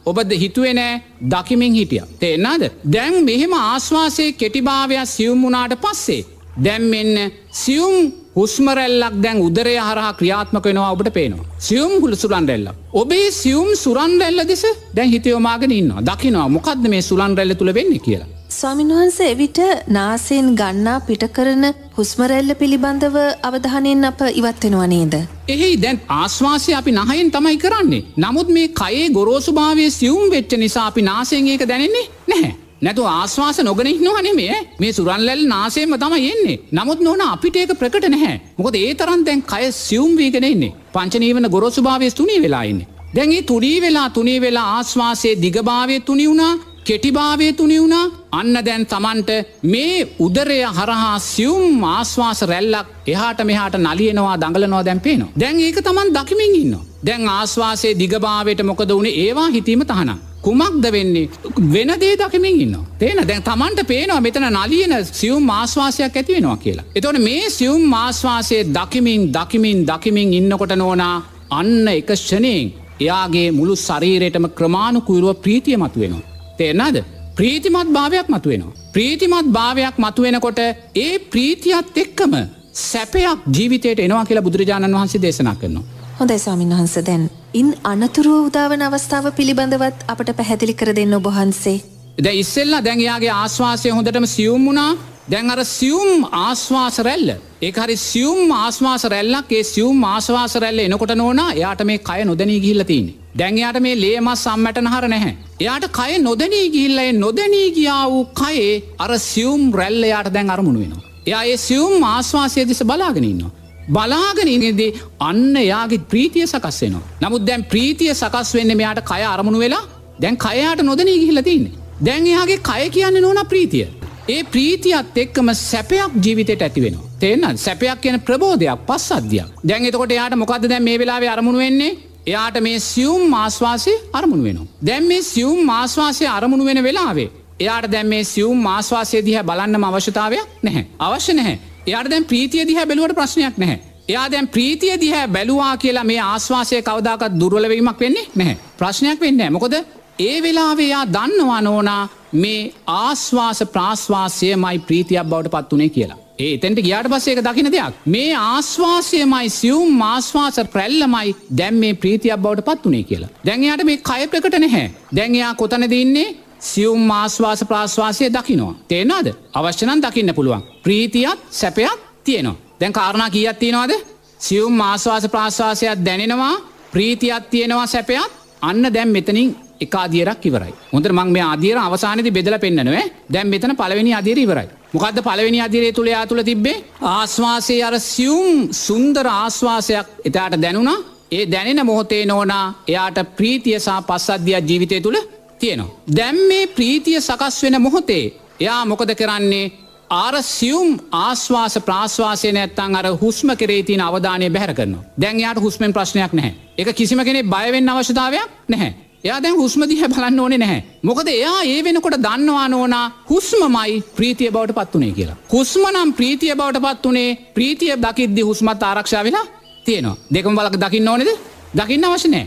වුණා 0.05 0.23
ඔබද 0.23 0.33
හිතුවෙනෑ 0.43 1.03
දකිමින් 1.31 1.75
හිටිය. 1.75 2.03
තේෙන්නාද 2.21 2.71
දැන් 2.85 3.25
මෙහෙම 3.25 3.53
ආශ්වාසයේ 3.53 4.33
කෙටිභාවයක් 4.33 5.07
සියුම් 5.07 5.43
වුණාට 5.43 5.75
පස්සේ. 5.81 6.25
දැම් 6.65 6.83
මෙන්න 6.83 7.33
සියුම් 7.51 8.13
හුස්මරැල්ලක් 8.37 9.15
දැන් 9.23 9.39
උදරය 9.41 9.77
හරහා 9.79 10.13
ක්‍රියාත්මක 10.13 10.65
වෙනවා 10.65 10.93
ඔබට 10.93 11.13
පේනවා. 11.13 11.47
සියුම් 11.59 12.01
හුල 12.03 12.15
සුරන්රැල්ල. 12.15 12.69
ඔබේ 12.93 13.31
සියුම් 13.31 13.75
සුරන්රැල්ල 13.77 14.47
දෙස 14.49 14.65
දැන් 14.97 15.11
හිතයෝමාගෙන 15.11 15.73
ඉන්න 15.73 15.93
දකිනවා 16.09 16.49
මොකක්ද 16.49 16.89
මේ 16.89 17.03
සුලන්රැල්ල 17.03 17.55
තුළ 17.55 17.75
වෙන්න 17.75 18.01
කියලා. 18.01 18.31
ස්වාමින්වහන්ස 18.53 19.17
එවිට 19.25 19.59
නාසයෙන් 19.89 20.49
ගන්නා 20.53 20.97
පිටකරන 21.01 21.65
හුස්මරැල්ල 21.97 22.53
පිළිබඳව 22.55 23.17
අවධානයෙන් 23.43 24.05
අප 24.05 24.21
ඉවත්වෙනවා 24.31 24.89
නේද. 24.89 25.15
එහි 25.49 25.69
දැන් 25.77 26.01
ආශ්වාසය 26.13 26.73
අපි 26.73 26.93
නහයෙන් 26.93 27.31
තමයි 27.31 27.59
කරන්නේ. 27.59 28.03
නමුත් 28.17 28.49
මේ 28.49 28.73
කයේ 28.75 29.07
ගොරෝසුභාවය 29.11 29.87
සියුම් 29.91 30.25
වෙච්ච 30.31 30.53
නිසා 30.57 30.87
අපි 30.87 31.03
නාසයෙන් 31.03 31.49
ඒක 31.49 31.65
දැනෙන්නේ 31.67 32.07
නැහැ. 32.29 32.53
නැතු 32.83 33.07
ආශ්වාස 33.11 33.61
නොගෙන 33.61 33.91
නොහනෙමේ 34.01 34.59
මේ 34.79 34.93
සුරන්ලැල් 34.93 35.45
නාසේම 35.47 35.95
තම 35.97 36.17
එන්නේ 36.23 36.59
නමුත් 36.73 37.01
නොන 37.01 37.23
අපිට 37.27 37.57
ඒක 37.57 37.75
ප්‍රකට 37.75 38.09
නැහැ 38.09 38.37
මොකද 38.59 38.77
ඒ 38.77 38.91
තරන් 38.95 39.23
දැන් 39.25 39.45
කය 39.45 39.71
සියුම් 39.77 40.13
වීගෙන 40.17 40.47
එන්නේ 40.47 40.75
පංචනීවන 40.95 41.49
ගොරොසුභාවය 41.49 42.11
තුනී 42.13 42.43
වෙලාඉන්නේ. 42.43 42.91
දැන්ගේ 43.15 43.43
තුඩී 43.45 43.79
වෙලා 43.81 44.09
තුනේ 44.11 44.39
වෙලා 44.41 44.69
ආශ්වාසයේ 44.73 45.41
දිගභාවය 45.41 45.97
තුනි 46.03 46.27
වුණා 46.27 46.53
කෙටිභාවය 46.85 47.49
තුනි 47.53 47.77
වුණා 47.79 48.05
අන්න 48.33 48.57
දැන් 48.61 48.85
තමන්ට 48.87 49.31
මේ 49.65 49.99
උදරය 50.19 50.59
හරහා 50.71 51.15
සියුම් 51.25 51.85
ආශ්වාස 51.87 52.41
රැල්ලක් 52.45 52.89
එහාට 53.07 53.41
මෙහාට 53.45 53.77
නලියනවා 53.79 54.37
දඟලනවා 54.37 54.83
දැන්පේනවා. 54.85 55.31
දැන් 55.37 55.61
ඒක 55.61 55.79
තමන් 55.81 56.11
දකිමින් 56.11 56.55
ඉන්න. 56.57 56.75
දැන් 57.07 57.29
ආශ්වාසයේ 57.31 57.95
දිගභාවයට 57.95 58.63
මොකද 58.63 58.91
වුණේ 58.91 59.19
ඒවා 59.19 59.49
හිතීම 59.49 59.85
තහනම්. 59.85 60.19
කුමක්ද 60.41 60.87
වෙන්නේ 60.89 61.29
වෙන 61.69 61.93
දේ 61.97 62.17
දකිමින් 62.17 62.61
ඉන්න. 62.61 62.77
තේන 62.99 63.23
දැන් 63.23 63.43
තමන්ට 63.43 63.87
පේනවා 63.87 64.21
මෙතන 64.21 64.49
නලියන 64.51 64.95
සියුම් 65.13 65.49
ආශ්වාසයක් 65.51 66.17
ඇති 66.17 66.33
වෙනවා 66.33 66.57
කියලා. 66.57 66.87
එතවන 66.95 67.21
මේ 67.21 67.51
සියුම් 67.51 67.95
ආශ්වාසය 67.95 68.59
දකිමින් 68.71 69.31
දකිමින් 69.31 69.87
දකිමින් 69.87 70.35
ඉන්නකොට 70.35 70.77
නෝනා 70.77 71.17
අන්න 71.53 71.89
එක 71.91 72.11
ෂණයෙන් 72.17 72.75
එයාගේ 73.01 73.49
මුළු 73.53 73.75
ශරීරයටම 73.79 74.47
ක්‍රමාණුකුරුව 74.51 75.35
ප්‍රීතිය 75.37 75.77
මතු 75.77 76.01
වෙනවා. 76.01 76.32
තේරනාද 76.63 76.99
ප්‍රීතිමත් 77.37 77.93
භාවයක් 77.93 78.27
මතුවෙනවා. 78.29 78.75
ප්‍රීතිමත් 78.93 79.49
භාවයක් 79.53 79.97
මතුවෙනකොට 79.99 80.61
ඒ 80.97 81.13
ප්‍රීතියත් 81.33 81.97
එක්කම 81.97 82.35
සැපයක් 82.83 83.39
ජීවිතයට 83.53 84.01
එනවා 84.01 84.25
කියලා 84.25 84.43
බුදුරජාණන් 84.43 84.97
වහන්සේ 84.97 85.23
දේශනා 85.23 85.55
කරනවා. 85.55 85.85
හොඳයි 86.19 86.39
ස්වාමින් 86.39 86.71
වහන්ස 86.71 86.97
දැන් 87.07 87.25
ඉන් 87.55 87.69
අනතුරුව 87.85 88.49
උදාවන 88.49 88.83
අවස්ථාව 88.83 89.27
පිළිබඳවත් 89.33 90.05
අපට 90.09 90.37
පැහැදිලි 90.39 90.75
කර 90.75 90.91
දෙන්න 90.99 91.15
ඔබහන්සේ. 91.15 91.79
ද 92.19 92.27
ඉස්සෙල්ලා 92.35 92.85
දැන්යාගේ 92.85 93.33
ආශ්වාසය 93.35 93.89
හොඳටම 93.91 94.27
සියුම් 94.27 94.69
වුණා 94.69 94.93
දැන් 95.29 95.51
අර 95.51 95.65
සියුම් 95.69 96.29
ආශ්වාස 96.41 96.99
රැල්ල 96.99 97.31
ඒ 97.63 97.73
හරි 97.77 97.97
සියුම් 98.03 98.53
ආශ්වාස 98.53 99.05
රැල්ලක් 99.07 99.53
ඒ 99.53 99.65
සියුම් 99.65 100.05
ආශ්වාස 100.05 100.55
රැල්ල 100.57 100.81
එනකොට 100.81 101.15
නෝනා 101.15 101.51
එයාට 101.53 101.85
මේ 101.85 101.99
කය 102.01 102.21
නොදැනී 102.25 102.61
ගිල්ලතින්නේ. 102.61 103.22
දැන්යාට 103.35 103.79
මේ 103.81 103.95
ලේමස් 103.97 104.43
සම්මට 104.47 104.79
නහර 104.83 105.05
නැහැ. 105.09 105.35
එයාට 105.61 105.87
කය 105.99 106.19
නොදැනී 106.27 106.67
ගිල්ලය 106.75 107.07
නොදැනී 107.15 107.69
ගියා 107.77 108.03
වූ 108.11 108.25
කයේ 108.41 108.75
අර 108.99 109.13
සියුම් 109.27 109.63
රැල්ල 109.81 110.05
යාට 110.05 110.29
දැන් 110.35 110.51
අරමුණ 110.51 110.79
වෙනවා. 110.83 111.03
එයා 111.27 111.43
ඒ 111.45 111.57
සියුම් 111.67 112.05
ආශ්වාසය 112.05 112.67
දිස 112.71 112.83
බලාගෙනන්නවා. 112.85 113.53
බලාගෙන 113.89 114.53
ඉනදී 114.57 114.91
අන්න 115.21 115.57
යාගේ 115.65 116.03
ප්‍රීතිය 116.13 116.47
සකස් 116.47 116.83
වෙනවා. 116.83 117.07
නමුත් 117.23 117.47
දැන් 117.47 117.65
ප්‍රීතිය 117.65 118.13
සකස් 118.15 118.53
වෙන්න 118.59 118.77
මෙයාට 118.77 119.03
කය 119.13 119.23
අරමුණු 119.35 119.65
වෙලා 119.65 119.85
දැන් 120.21 120.37
කයයාට 120.37 120.85
නොදනී 120.91 121.19
ගිහිලතින්නේ. 121.23 121.73
දැන් 122.05 122.27
එයාගේ 122.27 122.61
කය 122.71 122.85
කියන්න 122.91 123.23
නොන 123.23 123.43
ප්‍රීතිය. 123.49 123.89
ඒ 124.29 124.43
ප්‍රීතියත් 124.53 125.19
එක්කම 125.25 125.49
සැපයක් 125.63 126.21
ජීවිතයට 126.25 126.63
ඇති 126.63 126.85
වෙන. 126.85 127.03
තේන්න 127.21 127.59
සැපයක් 127.59 127.99
කියන 128.03 128.21
ප්‍රබෝධයක් 128.21 128.87
පස් 128.89 129.11
අධ්‍යයක් 129.17 129.61
දැන් 129.65 129.85
එතකොට 129.89 130.13
යාට 130.13 130.35
මොකද 130.37 130.65
දැන් 130.71 130.85
මේ 130.85 130.99
වෙලාවේ 130.99 131.31
අරමුණු 131.35 131.61
වෙන්නේ 131.65 131.93
එයාට 132.27 132.61
මේ 132.61 132.79
සියුම් 132.81 133.23
මාස්වාසය 133.29 133.93
අරමුණු 134.13 134.45
වෙනවා. 134.45 134.67
දැන් 134.83 135.05
මේ 135.05 135.23
සියුම් 135.25 135.65
මාස්වාසය 135.65 136.27
අරමුණු 136.29 136.65
වෙන 136.65 136.83
වෙලාවේ 136.83 137.31
එයාට 137.61 137.91
දැන් 137.91 138.07
මේ 138.07 138.25
සියුම් 138.25 138.59
මාස්වාසය 138.61 139.25
දිහ 139.25 139.39
බලන්නම 139.43 139.85
අවශ්‍යතාවයක් 139.85 140.47
නැහැ 140.63 140.85
අවශ්‍ය 141.01 141.33
නැහැ 141.33 141.59
එයාට 141.87 142.11
දැන් 142.11 142.25
ප්‍රීතිය 142.25 142.65
දිහ 142.65 142.79
බැලුවට 142.81 143.15
ප්‍රශ්නයක් 143.15 143.57
නැහැ. 143.57 143.79
එයා 144.09 144.31
දැන් 144.31 144.49
ප්‍රීතිය 144.49 144.95
දිහ 144.97 145.15
බැලවා 145.29 145.77
කියලා 145.77 146.05
මේ 146.05 146.21
ආශ්වාසය 146.23 146.83
කවදාකත් 146.83 147.39
දුර්වලවීමක් 147.41 148.01
වෙන්නේ 148.01 148.27
නැහැ. 148.33 148.57
ප්‍රශ්නයක් 148.79 149.21
වෙන්න 149.21 149.53
මොකොද 149.53 149.75
ඒ 150.21 150.37
වෙලාවයා 150.43 151.05
දන්නවා 151.09 151.61
නෝනා 151.61 152.03
මේ 152.35 152.73
ආශ්වාස 152.89 153.63
ප්‍රාශ්වාසය 153.69 154.57
මයි 154.57 154.79
ප්‍රීතියක් 154.81 155.25
බවට 155.25 155.51
පත් 155.51 155.73
වනේ 155.73 155.89
කියලා. 155.89 156.22
ඒ 156.43 156.53
එතැන්ට 156.55 156.81
ගියාට 156.81 157.09
පස්සේක 157.09 157.41
දකින 157.41 157.69
දෙයක්. 157.69 157.95
මේ 158.07 158.31
ආශ්වාසයමයි 158.37 159.49
සියුම් 159.51 159.91
මාශ්වාස 159.95 160.59
ප්‍රැල්ලමයි 160.75 161.35
දැම් 161.53 161.75
මේ 161.77 161.95
ප්‍රීතියක් 161.95 162.39
බවට 162.39 162.67
පත් 162.69 162.83
වනේ 162.85 163.05
කියලා. 163.05 163.31
දැන්යාට 163.47 163.85
මේ 163.85 163.99
කය 164.01 164.23
ප්‍රකට 164.27 164.59
නැහැ. 164.59 164.87
දැන්යා 165.17 165.53
කොතන 165.55 165.85
දෙන්නේ 165.91 166.29
සියුම් 166.63 167.01
මාශ්වාස 167.05 167.61
ප්‍රාශ්වාසය 167.65 168.25
දකිනවා. 168.31 168.75
තේනාද 168.89 169.29
අවශ්‍යනන් 169.55 170.01
දකින්න 170.01 170.35
පුළුවන්. 170.35 170.63
ප්‍රීතියත් 170.85 171.39
සැපයක් 171.53 171.99
තියෙනවා. 172.25 172.57
දැන් 172.81 172.93
කාරණා 172.93 173.31
කියත් 173.31 173.59
තියෙනවාද 173.59 173.93
සියුම් 174.39 174.73
මාශ්වාස 174.75 175.25
ප්‍රාශ්වාසයක් 175.29 175.99
දැනෙනවා 176.05 176.55
ප්‍රීතියත් 176.93 177.45
තියෙනවා 177.51 177.87
සැපයක් 177.87 178.31
අන්න 178.61 178.85
දැම් 178.95 179.09
මෙතනින් 179.09 179.49
එකකාදියරක් 179.85 180.43
ඉවරයි. 180.43 180.73
හොඳ 180.93 181.07
මං 181.11 181.31
මේ 181.31 181.47
අදියර 181.47 181.79
අවසානති 181.79 182.31
බෙදල 182.31 182.57
පෙන්න්නනවේ 182.59 183.05
දැම් 183.29 183.49
මෙතන 183.49 183.75
පලවෙනි 183.75 184.15
අදිර 184.15 184.39
ඉවරයි. 184.39 184.69
මොකක්ද 184.93 185.19
පලවෙනි 185.21 185.61
අදිරේ 185.61 185.93
තුළේ 185.93 186.27
තුළ 186.27 186.43
තිබේ 186.43 186.83
ආශ්වාසය 187.09 187.77
අර 187.83 187.95
සියුම් 188.03 188.69
සුන්දර 188.79 189.27
ආශ්වාසයක් 189.29 190.07
එතාට 190.25 190.57
දැනුණා. 190.57 190.99
ඒ 191.31 191.45
දැනෙන 191.47 191.87
මොහොතේ 191.87 192.25
නෝනා 192.27 192.67
එයාට 192.89 193.19
ප්‍රීතියසා 193.37 194.01
පස්සද්ධියක් 194.03 194.65
ජීවිතය 194.65 195.01
තුළ 195.01 195.19
තියෙනවා. 195.59 195.95
දැම් 196.17 196.37
මේ 196.49 196.67
ප්‍රීතිය 196.69 197.21
සකස් 197.21 197.63
වෙන 197.63 197.83
මොහොතේ 197.83 198.25
එයා 198.61 198.83
මොකද 198.85 199.15
කරන්නේ? 199.15 199.67
ආර 200.13 200.35
සියුම් 200.45 200.89
ආශ්වාස 201.19 201.75
ප්‍රාශ්වාසය 201.81 202.51
නැත්තං 202.53 202.97
අර 202.97 203.07
හුස්ම 203.15 203.49
කරේතින 203.55 204.01
අවධානය 204.01 204.51
බැහර 204.51 204.73
කරන 204.75 204.95
දැන්යාට 205.17 205.59
හුස්මෙන් 205.59 205.93
ප්‍රශ්නයක් 205.93 206.33
නැහැ. 206.33 206.53
එක 206.79 206.89
කිසිම 206.93 207.21
කෙනෙ 207.21 207.41
බයවෙන්න 207.45 207.89
අවශ්‍යතාවයක් 207.89 208.49
නැහැ. 208.69 208.93
එයා 209.25 209.41
දැන් 209.43 209.57
හුස්ම 209.57 209.83
දිහ 209.91 210.03
බලන්න 210.13 210.41
ඕනේ 210.45 210.59
නැහැ. 210.63 210.81
මොකද 211.09 211.29
එයා 211.33 211.59
ඒ 211.73 211.81
වෙනකොට 211.87 212.17
දන්නවා 212.25 212.69
නෝනා 212.69 213.05
හුස්මමයි 213.31 214.01
ප්‍රීතිය 214.17 214.51
බවට 214.55 214.75
පත්වනේ 214.79 215.13
කියලා. 215.19 215.37
හුස්ම 215.53 215.85
නම් 215.91 216.11
ප්‍රීතිය 216.19 216.55
බවට 216.55 216.83
පත් 216.87 217.05
වනේ 217.11 217.29
ප්‍රීතිය 217.57 217.93
දකිද්දි 218.05 218.47
හුස්මත් 218.49 218.83
ආරක්ෂා 218.83 219.23
වෙලා 219.27 219.45
තියෙනවා. 219.87 220.17
දෙකම 220.35 220.59
බලක් 220.59 220.81
දකින්න 220.85 221.13
ඕනෙද 221.13 221.31
දකින්න 221.75 222.09
අවශ්‍යනෑ. 222.09 222.45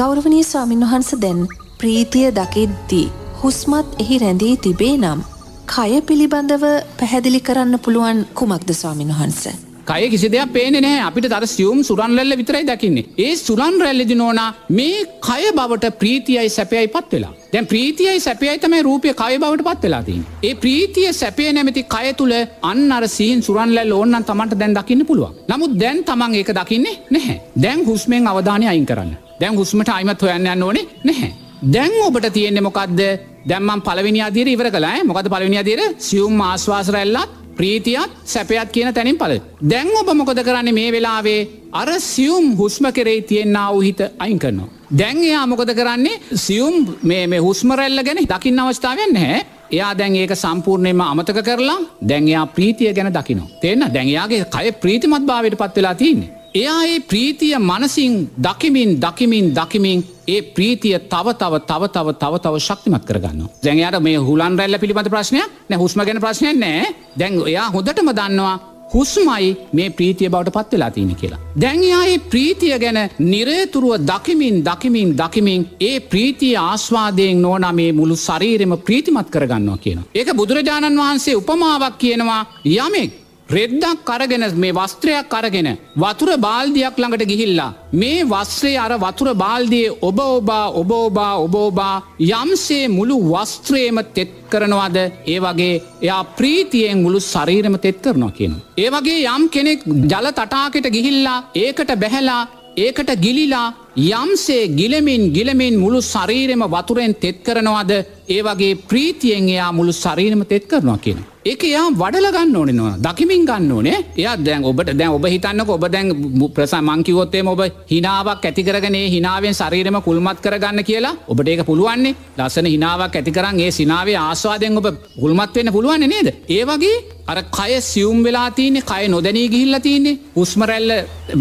ගෞරවනී 0.00 0.44
ස්වාමින් 0.44 0.86
වහන්ස 0.86 1.12
දැන් 1.26 1.44
ප්‍රීතිය 1.80 2.32
දකිද්දී. 2.40 3.06
හුස්මත් 3.42 4.00
එහි 4.02 4.18
රැඳී 4.18 4.56
තිබේ 4.56 4.96
නම්. 4.96 5.20
කය 5.66 6.00
පිළිබඳව 6.08 6.64
පැහැදිලි 6.98 7.40
කරන්න 7.40 7.82
පුළුවන් 7.84 8.26
කුමක්ද 8.40 8.74
ස්වාමින් 8.80 9.14
වහන්ස. 9.14 9.63
කය 9.90 10.04
කිසි 10.12 10.28
දෙයක් 10.34 10.52
පේන 10.54 10.76
නෑ 10.76 11.00
අපිට 11.06 11.26
තර 11.32 11.46
සියුම් 11.46 11.78
සුරන්රැල්ල 11.88 12.34
විතරයි 12.40 12.64
දකින්නේ. 12.70 13.06
ඒ 13.18 13.32
සුරන් 13.36 13.76
රැල්ලදි 13.84 14.16
නෝනා 14.20 14.48
මේ 14.70 15.04
කය 15.26 15.42
බවට 15.58 15.92
ප්‍රීතියයි 16.00 16.48
සැපයයි 16.48 16.88
පත් 16.94 17.12
වෙලා. 17.12 17.32
දැන් 17.52 17.66
ප්‍රීතියයි 17.66 18.24
සැපයයි 18.26 18.56
තමයි 18.58 18.82
රූපය 18.88 19.12
කය 19.22 19.34
බවට 19.38 19.66
පත් 19.68 19.82
වෙලාතින් 19.82 20.24
ඒ 20.42 20.54
ප්‍රීතිය 20.54 21.12
සැපේ 21.12 21.50
නැමති 21.52 21.84
කය 21.94 22.14
තුළ 22.20 22.34
අන්න 22.62 22.92
අර 22.92 23.04
සීන් 23.08 23.42
සුරන්ලැල් 23.42 23.92
ඕන්නන් 23.92 24.24
තමන්ට 24.30 24.58
දැන් 24.62 24.76
දකින්න 24.78 25.06
පුළුවන්. 25.10 25.36
නමුත් 25.50 25.78
දැන් 25.82 26.02
තමන් 26.04 26.40
ඒක 26.40 26.52
දකින්නේ 26.60 26.96
නැහැ. 27.10 27.38
දැන් 27.56 27.86
හුස්මෙන් 27.86 28.32
අවධානය 28.32 28.68
අයින් 28.72 28.86
කරන්න. 28.86 29.14
දැන් 29.40 29.56
හුස්මට 29.56 29.94
අයිමත් 29.98 30.22
හොයන්න 30.22 30.52
යන්න 30.54 30.62
ඕනේ 30.62 30.88
නැහැ. 31.04 31.30
දැන් 31.74 31.94
ඔබට 32.06 32.32
තියෙන්නේ 32.32 32.62
මොකක්ද 32.62 33.00
දැම්මන් 33.48 33.84
පලවිනි 33.86 34.20
අදිර 34.22 34.48
ඉවර 34.48 34.68
කලා 34.70 34.98
මොකද 35.04 35.28
පලවිනි 35.28 35.58
අදිර 35.58 35.80
සියුම් 35.98 36.40
ආශ්වාසරැල්ලත් 36.40 37.43
ප්‍රීතියත් 37.58 38.10
සැපයත් 38.24 38.72
කියන 38.72 38.94
තැනින් 38.94 39.18
පල. 39.18 39.34
දැන් 39.70 39.88
ඔබ 40.00 40.08
මොකොද 40.14 40.40
කරන්න 40.46 40.74
මේ 40.74 40.92
වෙලාවේ 40.92 41.40
අර 41.72 41.88
සියුම් 42.00 42.46
හුස්ම 42.56 42.86
කරේ 42.92 43.20
තියෙන්න්නා 43.22 43.68
වූ 43.72 43.80
හිත 43.80 44.00
අයින් 44.18 44.38
කරනවා. 44.38 44.68
දැන් 44.98 45.18
එයා 45.24 45.46
මොකද 45.46 45.74
කරන්නේ 45.74 46.20
සියුම් 46.44 46.74
මේ 47.02 47.38
හුස්මරැල්ල 47.38 48.04
ගැන 48.06 48.22
දකින්න 48.32 48.62
අවස්ථාවෙන් 48.62 49.16
හැ 49.16 49.42
එයා 49.72 49.92
දැන් 49.98 50.16
ඒක 50.16 50.34
සම්පූර්ණයම 50.36 51.00
අමතක 51.00 51.40
කරලා 51.48 51.78
දැන්යා 52.08 52.46
ප්‍රීතිය 52.46 52.92
ගැන 52.92 53.12
දකිනවා. 53.12 53.50
තෙන්න 53.62 53.90
දැන්යාගේ 53.94 54.44
කය 54.54 54.72
ප්‍රීතිමත් 54.82 55.26
භාවයට 55.26 55.58
පත් 55.60 55.76
වෙලා 55.76 55.94
තියන්නේ. 55.94 56.43
එයා 56.54 56.82
ඒ 56.86 56.98
ප්‍රීතිය 57.10 57.56
මනසින් 57.60 58.12
දකිමින් 58.38 58.90
දකිමින් 59.00 59.46
දකිමින් 59.54 60.04
ඒ 60.28 60.42
ප්‍රීතිය 60.54 60.98
තව 61.12 61.26
තව 61.40 61.54
තව 61.70 61.82
තව 61.88 62.12
තව 62.14 62.34
තව 62.44 62.54
ශක්තිමත් 62.58 63.04
කරගන්න. 63.08 63.40
දැන්යාට 63.64 63.98
මේ 64.00 64.18
හුලන් 64.18 64.58
රැල්ල 64.58 64.78
පිළිබඳ 64.78 65.10
ප්‍රශ්නයක් 65.14 65.48
නැ 65.68 65.78
හුස්ම 65.78 66.00
ගැන 66.00 66.20
ප්‍රශ්නයක් 66.24 66.56
නෑ 66.56 66.84
දැන් 67.18 67.40
එයා 67.44 67.66
හොඳටම 67.74 68.10
දන්නවා 68.10 68.54
හුස්මයි 68.94 69.48
මේ 69.72 69.88
ප්‍රීතිය 69.90 70.28
බවට 70.28 70.54
පත් 70.56 70.72
වෙලා 70.72 70.90
තියෙන 70.90 71.16
කියලා. 71.16 71.40
දැන්යායේ 71.60 72.22
ප්‍රීතිය 72.30 72.78
ගැන 72.78 73.00
නිරේතුරුව 73.24 74.06
දකිමින් 74.10 74.62
දකිමින් 74.64 75.10
දකිමින් 75.18 75.66
ඒ 75.80 75.98
ප්‍රීතිය 76.12 76.54
ආස්වාදයෙන් 76.58 77.42
නෝන 77.42 77.68
මේ 77.72 77.90
මුළු 77.92 78.16
ශරීරෙම 78.18 78.78
ප්‍රීතිමත් 78.86 79.28
කරගන්නවා 79.28 79.82
කියන. 79.84 80.00
ඒක 80.14 80.32
බුදුරජාණන් 80.36 81.02
වහන්සේ 81.02 81.36
උපමාවක් 81.36 81.98
කියනවා 81.98 82.42
යමෙක් 82.78 83.23
රෙද්දක් 83.48 84.04
කරගෙන 84.04 84.44
මේ 84.54 84.72
වස්ත්‍රයක් 84.72 85.28
කරගෙන 85.28 85.68
වතුර 85.94 86.30
බාල්දියක් 86.38 86.96
ළඟට 86.96 87.28
ගිහිල්ලා 87.30 87.74
මේ 87.92 88.24
වස්ත්‍රේ 88.24 88.78
අර 88.78 88.92
වතුර 88.98 89.34
බාල්දිය 89.34 89.90
ඔබ 90.00 90.18
ඔබා 90.18 90.72
ඔබ 90.72 90.90
ඔබා 90.92 91.34
ඔබෝබා 91.38 92.02
යම්සේ 92.18 92.88
මුළු 92.88 93.16
වස්ත්‍රයම 93.24 94.00
තෙත් 94.14 94.32
කරනවාද 94.50 94.96
ඒ 94.96 95.38
වගේ 95.38 95.82
එයා 96.02 96.22
ප්‍රීතියෙන් 96.36 97.02
මුළු 97.04 97.20
ශරීරම 97.22 97.76
තෙත් 97.78 98.00
කරනවා 98.00 98.32
කියන. 98.32 98.54
ඒ 98.78 98.88
වගේ 98.90 99.20
යම් 99.26 99.44
කෙනෙක් 99.50 99.80
ජල 99.84 100.28
තටාකට 100.30 100.86
ගිහිල්ලා 100.88 101.38
ඒකට 101.54 101.90
බැහැලා 101.94 102.42
ඒකට 102.76 103.10
ගිලිලා 103.16 103.68
යම්සේ 103.96 104.68
ගිලමින් 104.68 105.32
ගිලමින් 105.32 105.78
මුළු 105.78 106.00
ශරීරෙම 106.02 106.62
වතුරෙන් 106.66 107.14
තෙත් 107.14 107.36
කරනවාද? 107.38 107.90
ඒ 108.28 108.42
වගේ 108.42 108.74
ප්‍රීතියෙන් 108.88 109.48
එයා 109.48 109.72
මුළු 109.72 109.92
ශරීරම 109.92 110.44
තෙත් 110.44 110.66
කරනවා 110.66 110.98
කියන. 110.98 111.18
ඒක 111.44 111.64
එයා 111.64 111.90
වඩල 111.92 112.26
ගන්න 112.32 112.56
ඕනෙනවා 112.56 112.96
දකිමින් 112.98 113.44
ගන්න 113.46 113.72
ඕනේ. 113.72 113.98
එයා 114.16 114.36
දැන් 114.38 114.64
ඔබට 114.64 114.90
දැන් 114.90 115.12
ඔබ 115.12 115.26
හිතන්නක 115.26 115.68
ඔබ 115.68 115.84
දැන් 115.88 116.10
ප්‍රසා 116.54 116.82
මංකිවොත්තේම 116.82 117.46
ඔබ 117.46 117.60
හිනාවක් 117.86 118.44
ඇතිකරගනේ 118.44 119.06
හිනාවෙන් 119.10 119.54
ශරීරම 119.54 120.00
කුල්මත් 120.02 120.40
කරගන්න 120.40 120.84
කියලා 120.84 121.14
ඔබට 121.28 121.48
ඒක 121.48 121.64
පුළුවන්නේ. 121.64 122.14
ලස්සන 122.38 122.66
හිනාවක් 122.66 123.14
ඇතිකරන් 123.14 123.60
ඒ 123.60 123.70
සිනාවේ 123.70 124.16
ආස්වාදයෙන් 124.18 124.78
ඔබ 124.78 124.88
කුල්මත් 125.20 125.54
වෙන්න 125.54 125.72
පුළුවන්නේ 125.72 126.08
නේද? 126.08 126.28
ඒ 126.48 126.64
වගේ 126.64 126.96
අර 127.26 127.38
කය 127.50 127.80
සියුම් 127.82 128.24
වෙලා 128.24 128.48
තියන්නේ 128.50 128.82
කය 128.82 129.08
නොදැනී 129.08 129.48
ගිහිල්ල 129.48 129.78
තියන්නේ 129.80 130.18
උස්මරැල්ල 130.36 130.90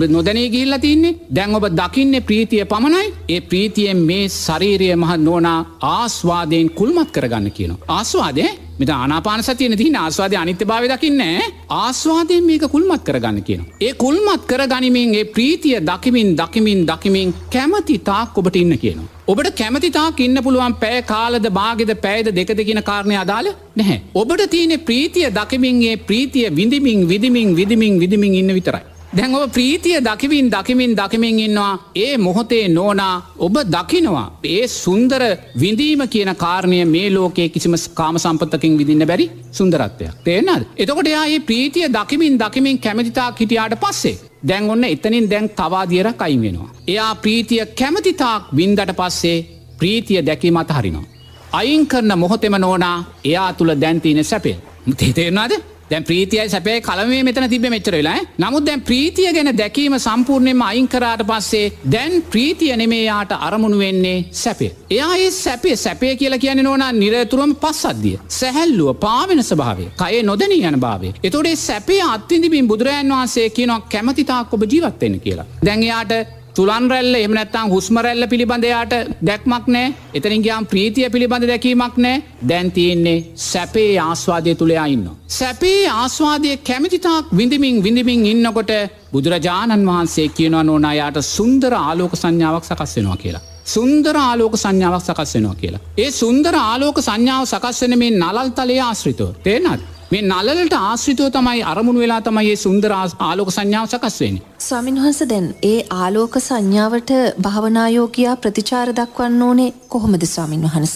නොදැනී 0.10 0.50
ගිහිල්ල 0.50 0.77
තියන්නේ 0.79 1.15
දැන් 1.29 1.55
ඔබ 1.55 1.65
දකින්නේ 1.72 2.22
ප්‍රීතිය 2.44 2.66
පමණයි 2.66 3.14
ඒ 3.30 3.42
ප්‍රීතියෙන් 3.42 4.00
මේ 4.00 4.24
ශරීරය 4.30 4.88
මහ 4.96 5.12
නෝනා 5.18 5.60
ආස්වාදයෙන් 5.90 6.70
කුල්මත් 6.72 7.12
කරගන්න 7.12 7.52
කියන. 7.52 7.74
ආස්වාදය 7.88 8.44
මෙත 8.80 8.90
ආනාපාන 8.90 9.44
සතියන 9.44 9.78
තිහින 9.78 9.96
ආස්වාදය 9.96 10.36
අනිත්‍ය 10.36 10.66
භාව 10.66 10.88
දකින්නේ 10.92 11.40
ආස්වාදයෙන් 11.72 12.44
මේක 12.44 12.66
කුල්මත් 12.74 13.04
කරගන්න 13.04 13.40
කියන. 13.44 13.64
ඒ 13.82 13.94
කුල්මත් 13.96 14.44
කර 14.46 14.68
ගනිමින් 14.68 15.16
ඒ 15.16 15.26
ප්‍රීතිය 15.26 15.80
දකිමින් 15.82 16.36
දකිමින් 16.38 16.86
දකිමින් 16.86 17.34
කැමති 17.50 17.98
තාක් 18.02 18.38
ඔබට 18.38 18.56
ඉන්න 18.56 18.78
කියනවා. 18.78 19.12
ඔබට 19.28 19.56
කැමතිතාක් 19.56 20.20
ඉන්න 20.20 20.44
පුළුවන් 20.44 20.76
පෑ 20.76 21.02
කාලද 21.04 21.48
බාගෙද 21.60 21.94
පැයද 22.02 22.36
දෙකද 22.36 22.60
කියන 22.62 22.84
කාරණය 22.84 23.16
අදාල 23.18 23.54
නැහැ. 23.76 24.02
ඔබට 24.14 24.50
තියෙන 24.50 24.80
ප්‍රීතිය 24.82 25.30
දකිමින්ගේ 25.32 25.96
ප්‍රීතිය 26.10 26.50
විඳමින් 26.56 27.08
විදිමින් 27.08 27.56
විදිමින් 27.56 28.00
විදිමින් 28.00 28.42
ඉන්න 28.42 28.60
විතරයි. 28.60 28.84
දැන් 29.13 29.36
ඔබ 29.36 29.51
ප්‍රීතිය 29.51 29.98
දකිවින් 30.00 30.48
දකිමින් 30.50 30.96
දකිමින් 30.96 31.39
ඉන්නවා 31.39 31.74
ඒ 31.96 32.17
මොහොතේ 32.17 32.65
නෝනා 32.70 33.15
ඔබ 33.39 33.55
දකිනවා 33.67 34.27
ඒ 34.46 34.67
සුන්දර 34.74 35.24
විඳීම 35.60 36.03
කියන 36.08 36.32
කාරණය 36.36 36.79
මේ 36.88 37.08
ලෝකයේ 37.10 37.50
කිසිම 37.50 37.75
කාම 37.93 38.17
සම්පත්තකින් 38.17 38.77
විදින්න 38.77 39.08
බැරි 39.08 39.25
සුන්දරත්වයක් 39.51 40.22
තේනද 40.24 40.67
එතකොට 40.77 41.08
යා 41.08 41.25
ඒ 41.27 41.39
ප්‍රීතිය 41.41 41.88
දකිමින් 41.89 42.39
දකිමින් 42.39 42.79
කැමතිතා 42.79 43.29
හිටියාට 43.34 43.75
පස්සේ 43.79 44.15
දැන් 44.43 44.70
ඔන්න 44.70 44.84
එතනින් 44.86 45.29
දැන් 45.29 45.50
තවාදියර 45.51 46.10
කයින් 46.13 46.41
වෙනවා. 46.41 46.70
එයා 46.88 47.15
ප්‍රීතිය 47.15 47.65
කැමතිතාක් 47.74 48.43
බින්දට 48.51 48.93
පස්සේ 48.93 49.46
ප්‍රීතිය 49.79 50.22
දැකීමත් 50.22 50.70
හරිනවා. 50.70 51.05
අයින් 51.51 51.88
කරන 51.88 52.17
මොහොතෙම 52.17 52.55
නෝනා 52.60 52.98
එයා 53.24 53.53
තුළ 53.53 53.74
දැන්තින 53.75 54.24
සැපේ. 54.24 54.58
තේතේරනාද 54.91 55.51
දැන් 55.92 56.04
ප්‍රීතියයි 56.04 56.50
සැපේ 56.50 56.78
කලමේ 56.82 57.22
මෙතන 57.24 57.48
තිබ 57.50 57.66
මෙච්චර 57.70 57.96
වෙලා 57.98 58.18
නමුත් 58.40 58.66
දැන් 58.66 58.82
ප්‍රීතිය 58.82 59.30
ගැන 59.34 59.52
දැකීම 59.58 59.96
සම්පූර්ණයෙන්ම 60.00 60.62
අයින් 60.62 60.88
කරාට 60.88 61.24
පස්සේ 61.30 61.72
දැන් 61.92 62.22
ප්‍රීතිය 62.32 62.75
නෙමේයාට 62.78 63.32
අරමුණු 63.40 63.80
වෙන්නේ 63.80 64.25
සැපේ. 64.34 64.72
එයා 64.90 65.16
ඒ 65.16 65.32
සැපේ 65.34 65.75
සැපේ 65.78 66.13
කියලා 66.16 66.40
කියන 66.40 66.63
නොන 66.63 66.84
නිරතුරම 67.00 67.56
පස්සද්දිය. 67.56 68.20
සැහැල්ලුව 68.30 68.94
පාවෙන 69.00 69.44
ස්භාවේ 69.44 69.90
කය 69.98 70.24
නොදැනී 70.24 70.63
යන 70.63 70.80
භාවේ. 70.80 71.13
එතොඩේ 71.24 71.56
සැපේ 71.58 72.02
අත්තිදිබින් 72.06 72.68
බුදුරජන් 72.68 73.12
වහන්සේ 73.12 73.50
කියනක් 73.50 73.90
කැමතිතාක් 73.90 74.53
ඔබ 74.53 74.64
ජීවත්වෙන්න 74.66 75.20
කියලා. 75.20 75.46
දැන්යාට 75.66 76.43
තුළන් 76.55 76.87
රැල්ල 76.92 77.16
එම 77.18 77.33
නැත්තම් 77.35 77.72
හුස්මරැල්ල 77.74 78.25
පිළිබඳයාට 78.31 78.94
දැක්මක් 79.22 79.68
නෑ 79.75 79.94
එතනින් 80.13 80.44
ගයාම් 80.46 80.66
ප්‍රීතිය 80.66 81.07
පිළිබඳ 81.13 81.48
දැකීමක් 81.51 81.96
නෑ 81.98 82.24
දැන්තියෙන්නේ 82.50 83.24
සැපේ 83.44 83.94
ආස්වාදය 84.00 84.53
තුළයා 84.55 84.85
ඉන්න. 84.87 85.07
සැපේ 85.29 85.87
ආස්වාදය 85.94 86.51
කැමිතිතාක් 86.70 87.31
විඳමින් 87.37 87.79
විඳමින් 87.83 88.25
ඉන්නකොට 88.25 88.74
බුදුරජාණන් 89.13 89.89
වහන්සේ 89.89 90.27
කියනවා 90.29 90.63
නොනයාට 90.63 91.18
සුන්දර 91.27 91.74
ආලෝක 91.75 92.13
සංඥාවක් 92.16 92.70
සකස් 92.70 92.96
වෙනවා 92.98 93.18
කියලා. 93.18 93.44
සුන්දර 93.66 94.16
ආලෝක 94.18 94.55
සංඥාවක් 94.57 95.03
සකස් 95.03 95.33
වෙනවා 95.35 95.55
කියලා. 95.55 95.81
ඒ 95.98 96.11
සුන්දර 96.11 96.55
ආලෝක 96.61 96.98
සංඥාව 97.00 97.46
සකස්වන 97.46 97.98
මේ 97.98 98.13
නලල් 98.13 98.50
තලේ 98.51 98.81
ආශ්‍රිතව 98.81 99.29
තේනත්. 99.44 99.93
මේ 100.14 100.22
නලලට 100.24 100.74
ආශ්‍රිතව 100.78 101.28
තමයි 101.36 101.62
අරමුණු 101.72 102.02
වෙලා 102.02 102.20
තමයි 102.22 102.50
ඒ 102.50 102.58
සුන්දර 102.64 102.92
ආලෝක 102.96 103.50
සංඥාව 103.52 103.88
සකස්වෙන. 103.88 104.36
ස්වාමින් 104.60 105.00
වහන්ස 105.00 105.22
දැන් 105.32 105.48
ඒ 105.64 105.80
ආලෝක 105.96 106.36
සංඥාවට 106.40 107.12
භාවනායෝකයා 107.46 108.36
ප්‍රතිචාර 108.38 108.94
දක්වන්න 109.00 109.42
ඕනේ 109.42 109.74
කොහොමද 109.90 110.26
ස්වාමින් 110.26 110.66
වහන්ස. 110.68 110.96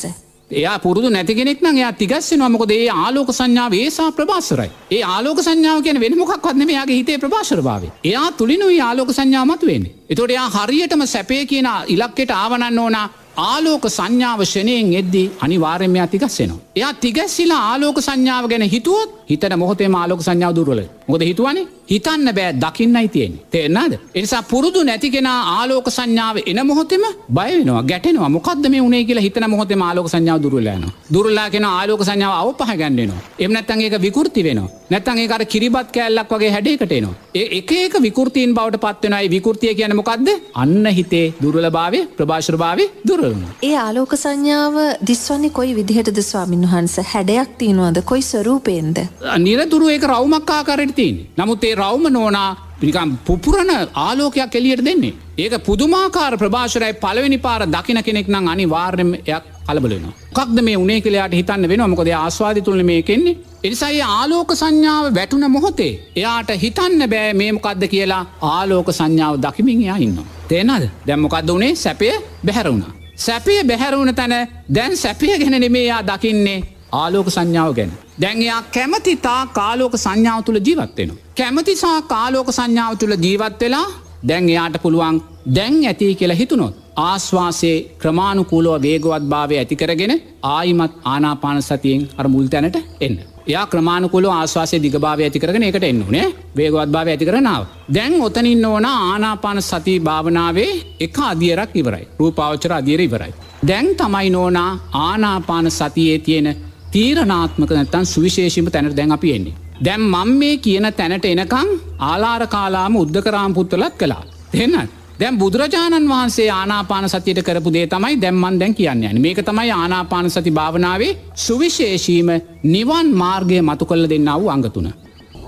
එයා 0.52 0.78
පුරුදු 0.80 1.10
නැතිගෙනෙක් 1.10 1.62
නම් 1.62 1.78
එයා 1.78 1.94
තිගස්සෙනවා 1.94 2.50
මොකද 2.50 2.72
ඒ 2.72 2.90
ආලෝක 2.96 3.32
සංඥාව 3.34 3.74
ඒසා 3.74 4.10
ප්‍රභාසරයි. 4.12 4.70
ඒ 4.92 5.04
ආලෝක 5.06 5.40
සංඥාව 5.42 5.82
කියන 5.84 6.00
වෙන 6.00 6.18
මොකක් 6.18 6.34
වත්න 6.40 6.70
යාගේ 6.70 7.00
හිතේ 7.00 7.18
ප්‍රභාෂර 7.18 7.62
භාව. 7.62 7.84
එයා 8.04 8.32
තුළිනුයි 8.34 8.82
ආලෝක 8.82 9.12
සංඥාමත් 9.12 9.64
වෙන්නේ. 9.64 9.96
එතොට 10.10 10.32
එයා 10.32 10.50
හරියටම 10.58 11.08
සැපේ 11.08 11.46
කියන 11.46 11.70
ඉලක්කෙට 11.88 12.32
ආවනන්න 12.34 12.80
ඕනා 12.80 13.08
ආලෝක 13.38 13.84
සංඥාව 13.88 14.42
ෂණයෙන් 14.46 14.88
එද්දී 15.00 15.26
අනිවාර්යමයා 15.46 16.08
තිගස්සෙනවා. 16.14 16.62
එයා 16.76 16.94
තිගැස්සිලා 17.04 17.62
ආලෝක 17.72 18.00
සංඥාව 18.06 18.46
ගැන 18.52 18.66
හිතුවොත් 18.74 19.12
හිතන 19.30 19.56
මොහොතේ 19.58 19.90
ආලෝක 19.94 20.22
සංඥාව 20.22 20.56
දුරල 20.56 20.82
මොද 21.08 21.22
හිතුවනේ? 21.22 21.66
හිතන්න 21.90 22.30
බෑ 22.38 22.54
දකින්නයි 22.56 23.08
තියෙන 23.08 23.34
තේෙන්න්නද 23.52 23.94
එනිසා 24.16 24.42
පුරුදු 24.44 24.84
නැතිගෙන 24.84 25.30
ආලෝක 25.30 25.90
සංඥාව 25.90 26.42
එන 26.46 26.60
මොහොතෙම 26.68 27.06
බයනවා 27.30 27.84
ගැටෙනවා. 27.84 28.30
මොකක්ද 28.30 28.70
මේ 28.70 28.82
උනේ 28.82 29.04
කියලා 29.04 29.26
හිතන 29.28 29.50
මොහොතේ 29.50 29.80
ආලෝක 29.82 30.10
සංඥාව 30.10 30.42
දුරලයන 30.42 30.86
දුරලාගෙන 31.14 31.68
ආලෝක 31.68 32.04
සංඥාව 32.04 32.36
අවපහ 32.42 32.74
ගැන්නෙනවා 32.78 33.24
එම 33.40 33.52
නැත්තන් 33.52 33.82
ඒක 33.82 34.02
විකෘති 34.02 34.44
වෙනවා. 34.44 34.70
නැත්තන් 34.90 35.20
ඒකට 35.20 35.48
කිරිබත් 35.48 35.90
කෑල්ලක් 35.92 36.32
වගේ 36.32 36.52
හැඩේකටේනවා 36.52 37.16
ඒ 37.36 37.48
එක 37.58 37.72
ඒක 37.74 37.96
විකෘතිීන් 38.02 38.54
බවට 38.58 38.84
පත්වෙනයි 38.84 39.32
විකෘතිය 39.34 39.74
කියන 39.80 39.96
මොකක්ද 40.00 40.30
අන්න 40.56 40.86
හිතේ 40.98 41.26
දුරල 41.42 41.70
භාවය 41.72 42.00
ප්‍රභාශර 42.18 42.58
භාවය 42.58 42.86
දුරලන 43.10 43.44
ඒ 43.62 43.76
ආලෝක 43.78 44.16
සංඥාව 44.18 44.78
දිස්වන්නේ 45.08 45.52
කොයි 45.52 45.76
විදිහටද 45.76 46.22
ස්වාමින් 46.22 46.64
වහන්ස 46.66 46.96
හැඩයක් 47.12 47.58
තියෙනවාද? 47.58 48.02
කොයි 48.04 48.22
ස්වරූපයෙන්ද? 48.24 48.98
නිරතුරු 49.38 49.90
ඒක 49.90 50.04
රවමක්කාකාරයට 50.04 50.96
තින් 50.96 51.16
නමුත් 51.38 51.64
ඒ 51.64 51.76
රවම 51.76 52.08
නෝනා 52.10 52.50
නිකම් 52.80 53.18
පුපුරණ 53.26 53.72
ආලෝකයක් 53.96 54.56
එලියට 54.56 54.86
දෙන්නේ. 54.86 55.14
ඒක 55.38 55.54
පුදුමාකාර 55.66 56.38
ප්‍රභාෂරයි 56.38 56.94
පලවෙනි 56.96 57.38
පාර 57.38 57.62
දකින 57.66 58.00
කෙනෙක් 58.04 58.28
නම් 58.28 58.48
අනි 58.48 58.70
වාර්යමයක් 58.70 59.44
කලබලෙනවා. 59.68 60.14
කක්ද 60.34 60.62
මේ 60.62 60.78
උනේ 60.78 61.02
කලයාට 61.02 61.34
හිතන්න 61.34 61.70
වෙන 61.70 61.84
මොකද 61.90 62.10
ආස්වාද 62.14 62.62
තුළ 62.62 62.84
මේ 62.84 63.02
කෙන්නේ. 63.02 63.38
එනිසයි 63.64 64.02
ආලෝක 64.02 64.52
සංඥාව 64.54 65.06
වැටුන 65.16 65.46
මොහොතේ. 65.52 65.94
එයාට 66.16 66.50
හිතන්න 66.56 67.10
බෑ 67.10 67.34
මේමකක්ද 67.34 67.84
කියලා 67.88 68.24
ආලෝක 68.54 68.90
සංඥාව 68.92 69.42
දකිමින් 69.42 69.82
එයා 69.82 69.98
ඉන්න. 69.98 70.18
තේනද 70.48 70.90
දැම්මොකක්ද 71.08 71.50
වනේ 71.50 71.76
සැපය 71.76 72.12
බැහැරුණා. 72.46 72.92
සැපය 73.18 73.64
බැහැරුණ 73.64 74.16
තැන 74.16 74.36
දැන් 74.76 74.98
සැපිය 74.98 75.38
ගැන 75.40 75.62
නෙමේයා 75.62 76.02
දකින්නේ 76.04 76.60
ආලෝක 76.92 77.30
සංඥාව 77.30 77.74
ගැන. 77.74 77.92
දැන්යා 78.22 78.62
කැමති 78.76 79.14
තා 79.26 79.42
කාලෝක 79.58 79.96
සංඥාව 79.96 80.42
තුළ 80.44 80.60
ජීවත්වෙනවා. 80.68 81.22
කැමතිසා 81.38 82.02
කාලෝක 82.04 82.50
සංඥාව 82.52 82.98
තුළ 82.98 83.16
ජීවත් 83.26 83.62
වෙලා 83.62 83.88
දැන් 84.28 84.50
එයාට 84.50 84.78
පුළුවන් 84.82 85.22
දැන් 85.56 85.76
ඇති 85.86 86.16
කියලා 86.16 86.42
හිතුනොත්. 86.42 86.76
ආශ්වාසේ 86.98 87.78
ක්‍රමාණුකූලෝ 88.02 88.78
වේගවත් 88.82 89.26
භාවය 89.30 89.58
ඇතිකරගෙන 89.58 90.14
ආයිමත් 90.44 90.94
ආනාපාන 91.06 91.62
සතියෙන් 91.62 92.10
අර 92.18 92.28
මුල් 92.28 92.48
තැනට 92.48 92.78
එන්න. 93.02 93.18
යා 93.48 93.66
ක්‍රමාණකුල 93.66 94.26
ආශවාසය 94.30 94.78
දිගභාව 94.84 95.20
ඇතිකරගෙන 95.20 95.64
එකට 95.64 95.84
එන්නුනේ 95.84 96.26
වේගවත් 96.58 96.90
භාව 96.92 97.08
ඇතිකරනාව. 97.08 97.64
දැන් 97.96 98.22
ඔතනින් 98.22 98.66
ඕන 98.66 98.86
ආනාපාන 98.86 99.62
සති 99.62 100.00
භාවනාවේ 100.00 100.72
එක 101.00 101.20
අදියරක් 101.24 101.76
ඉවරයි. 101.76 102.08
රූපාවචර 102.20 102.74
අදියර 102.74 103.02
ඉවරයි. 103.02 103.34
දැන් 103.68 103.88
තමයි 103.96 104.30
නෝනා 104.30 104.72
ආනාපාන 105.02 105.72
සතියේ 105.72 106.20
තියෙන 106.20 106.48
තීරනාත්මක 106.92 107.72
නැත්තන් 107.72 108.06
සුවිශේෂීම 108.06 108.72
තැනට 108.72 108.96
දැන් 108.96 109.12
අපි 109.12 109.34
එන්නේ. 109.34 109.56
දැම් 109.86 110.02
මං 110.04 110.30
මේ 110.36 110.58
කියන 110.58 110.94
තැනට 110.94 111.26
එනකං 111.26 111.70
ආලාර 112.02 112.48
කාලාම 112.48 112.96
උද්ධකරාම් 112.96 113.54
පුත්තලත් 113.54 113.98
කලා. 113.98 114.24
දෙන්නත්. 114.54 114.90
දැම් 115.20 115.38
බුදුරජාණන් 115.38 116.10
වහන්සේ 116.10 116.50
ආනාපාන 116.52 117.10
සතියට 117.10 117.42
කරපු 117.42 117.74
දේ 117.74 117.88
තමයි 117.88 118.22
දැම්මන් 118.22 118.60
දැන් 118.60 118.76
කියන්න 118.76 119.04
යන 119.04 119.22
මේක 119.22 119.42
තමයි 119.42 119.72
ආනාපාන 119.72 120.30
සති 120.30 120.52
භාවනාවේ 120.52 121.18
සුවිශේෂීම 121.38 122.30
නිවන් 122.66 123.12
මාර්ගය 123.16 123.62
මතු 123.62 123.86
කල්ල 123.86 124.10
දෙන්නාව 124.10 124.48
අංගතුන. 124.48 124.88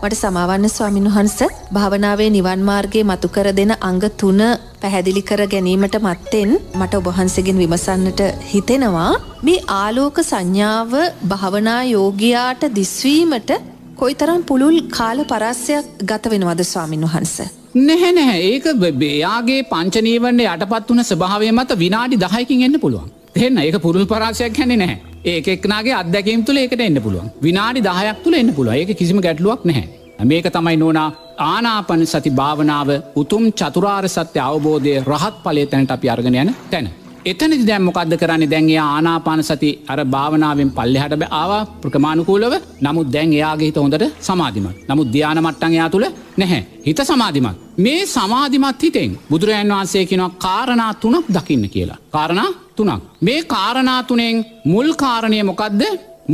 මට 0.01 0.17
සමාවන්න 0.17 0.65
ස්වාමින් 0.69 1.07
වහන්ස 1.07 1.39
භාවනාවේ 1.73 2.27
නිවන් 2.29 2.61
මාර්ගයේ 2.67 3.03
මතුකර 3.03 3.47
දෙන 3.57 3.71
අංග 3.81 3.99
තුන 4.19 4.39
පැහැදිලි 4.81 5.21
කර 5.21 5.41
ගැනීමට 5.53 5.95
මත්තෙන් 5.99 6.51
මට 6.79 6.93
ඔබහන්සගෙන් 7.01 7.59
විමසන්නට 7.61 8.21
හිතෙනවා. 8.51 9.11
මේ 9.43 9.65
ආලෝක 9.75 10.21
සංඥාව 10.23 10.93
භාවනා 11.31 11.81
යෝගයාට 11.85 12.63
දිස්වීමට 12.77 13.51
කොයිතරම් 13.95 14.41
පුළුල් 14.43 14.79
කාල 14.89 15.19
පරස්සයක් 15.25 15.91
ගත 16.03 16.33
වෙනවද 16.33 16.63
ස්වාමින් 16.63 17.05
වහන්ස. 17.07 17.35
නැහැ 17.81 18.13
නැහැ. 18.13 18.39
ඒක 18.47 18.65
බයාගේ 18.97 19.61
පංචනීවන්න 19.73 20.43
යටපත් 20.47 20.89
වන 20.89 21.03
ස්භාවය 21.03 21.51
මත 21.51 21.79
විනාඩි 21.83 22.23
දහයකින් 22.25 22.65
එන්න 22.67 22.79
පුළුවන්. 22.79 23.11
එන්න 23.37 23.59
ඒක 23.59 23.81
පුරුල් 23.81 24.07
පරාශයක් 24.07 24.57
හැනෙ 24.57 24.77
නැහැ. 24.77 25.08
ඒකෙක්නාගේ 25.25 25.95
අදැකම් 26.01 26.43
තුළ 26.45 26.57
ඒකට 26.57 26.81
එන්න 26.81 27.01
පුළුවන්. 27.01 27.31
විනාඩි 27.41 27.81
දහයක් 27.81 28.23
තුළ 28.23 28.33
එන්න 28.33 28.53
පුළුව 28.53 28.73
ඒක 28.73 28.97
කිසිම 28.97 29.19
ගැටලුවක් 29.21 29.65
නැහැ. 29.65 29.87
මේක 30.25 30.47
තමයි 30.51 30.77
නොනා 30.77 31.09
ආනාපන 31.39 32.05
සති 32.05 32.29
භාවනාව 32.29 32.89
උතුම් 33.15 33.51
චතුරාර් 33.51 34.07
සත්‍ය 34.07 34.39
අවබෝධය 34.39 34.93
රහත් 35.01 35.35
පලේ 35.43 35.65
තැනට 35.65 35.91
අපි 35.91 36.09
අර්ගෙන 36.09 36.35
යන 36.35 36.55
තැන. 36.71 36.89
එතනදි 37.25 37.65
දැම් 37.67 37.83
මොකක්ද 37.83 38.13
කරන්න? 38.15 38.43
දැන්ගේ 38.49 38.79
ආනාපාන 38.79 39.43
සති 39.43 39.69
අර 39.87 39.99
භාවනාවෙන් 40.05 40.71
පල්ලෙහට 40.71 41.15
බ 41.21 41.23
ආවා. 41.31 41.67
ප්‍රමාණුකූලව 41.83 42.53
නමුත් 42.81 43.11
දැන් 43.13 43.33
එයාගේ 43.33 43.67
හිත 43.69 43.75
හොඳට 43.75 44.05
සමාධිමත්. 44.21 44.77
නමුත් 44.89 45.11
ධ්‍යාන 45.13 45.41
මට්ටන් 45.43 45.73
එයා 45.73 45.89
තුළ 45.89 46.07
නැහැ. 46.37 46.61
හිත 46.85 46.99
සමාධිමත්. 47.03 47.59
මේ 47.77 48.05
සමාධිමත් 48.07 48.81
හිතෙන් 48.83 49.19
බුදුරජන් 49.29 49.73
වහන්සේ 49.73 50.05
කෙනවා 50.05 50.31
කාරණා 50.37 50.93
තුනක් 50.93 51.25
දකින්න 51.29 51.69
කියලා. 51.69 51.99
කාරණා 52.11 52.49
තුනක්. 52.79 53.03
මේ 53.27 53.41
කාරණා 53.53 54.01
තුනෙන් 54.09 54.45
මුල් 54.73 54.89
කාරණය 55.03 55.39
මොකක්ද 55.51 55.83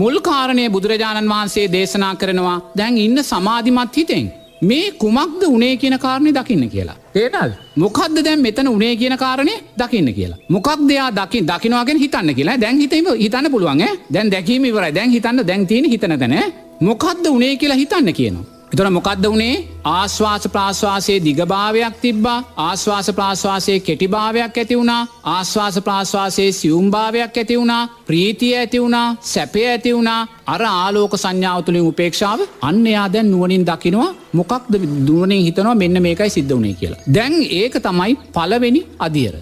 මුල් 0.02 0.16
කාරණය 0.22 0.64
බුදුරජාණන් 0.74 1.32
වහන්සේ 1.34 1.68
දේශනා 1.76 2.16
කරනවා. 2.22 2.58
දැන් 2.78 2.98
ඉන්න 3.06 3.24
සමාධිමත් 3.32 3.96
හිතෙන් 3.98 4.26
මේ 4.62 4.92
කුමක්ද 5.02 5.44
උනේ 5.48 5.76
කියන 5.78 5.98
කාරණය 6.00 6.32
දකින්න 6.34 6.70
කියලා. 6.74 6.98
ඒටල් 7.16 7.52
මොකක්ද 7.76 8.18
දැන් 8.26 8.42
මෙතන 8.42 8.68
උනේ 8.68 8.96
කියන 8.96 9.18
කාරණය 9.18 9.54
දකින්න 9.80 10.14
කියලා. 10.18 10.40
මොකක් 10.50 10.70
දෙයා 10.90 11.12
දකි 11.12 11.44
දකිනවාගෙන 11.52 12.02
හිතන්න 12.04 12.36
කියලා. 12.36 12.58
දැන් 12.64 12.80
හිතීම 12.80 13.08
හිතන්න 13.24 13.52
පුළුවන් 13.52 13.86
දැන් 14.14 14.32
දැකීම 14.32 14.66
ඉවරයි. 14.66 14.96
දැන් 14.98 15.10
හිතන්න 15.16 15.48
දැන්තින 15.48 15.86
හිතන 15.94 16.20
තැන 16.20 16.36
මොකක්ද 16.82 17.26
උනේ 17.28 17.56
කියලා 17.58 17.78
හිතන්න 17.78 18.14
කියනවා. 18.14 18.55
එතොන 18.76 18.94
මොකක්ද 18.94 19.26
වනේ? 19.26 19.56
ආශ්වාස 19.90 20.46
ප්‍රාශ්වාසයේ 20.48 21.20
දිගභාවයක් 21.20 21.94
තිබ්බා. 22.02 22.40
ආශ්වාස 22.58 23.08
ප්‍රාශ්වාසයේ 23.10 23.80
කෙටිභාවයක් 23.80 24.58
ඇති 24.58 24.76
වුණා. 24.76 25.08
ආශ්වාස 25.26 25.78
ප්‍රාශ්වාසයේ 25.80 26.52
සියුම්භාවයක් 26.52 27.38
ඇති 27.38 27.58
වුණා. 27.58 27.84
ප්‍රීතිය 28.06 28.52
ඇති 28.56 28.82
වුණා. 28.82 29.08
සැපය 29.24 29.62
ඇති 29.66 29.94
වුණා. 29.94 30.20
අර 30.46 30.62
ආලෝක 30.64 31.16
සංඥාව 31.16 31.62
තුළින් 31.64 31.88
උපේක්ෂාව 31.92 32.40
අන්න 32.62 32.82
එයා 32.86 33.08
දැන් 33.14 33.32
නුවනින් 33.32 33.64
දකිනවා 33.64 34.10
මොකක්ද 34.34 34.74
දුවනින් 35.08 35.46
හිතනවා 35.48 35.76
මෙන්න 35.76 36.02
මේකයි 36.02 36.30
සිද්ධ 36.30 36.54
වනේ 36.54 36.74
කියලා. 36.74 37.02
දැන් 37.10 37.34
ඒක 37.54 37.80
තමයි 37.80 38.18
පලවෙනි 38.34 38.82
අදියර. 39.00 39.36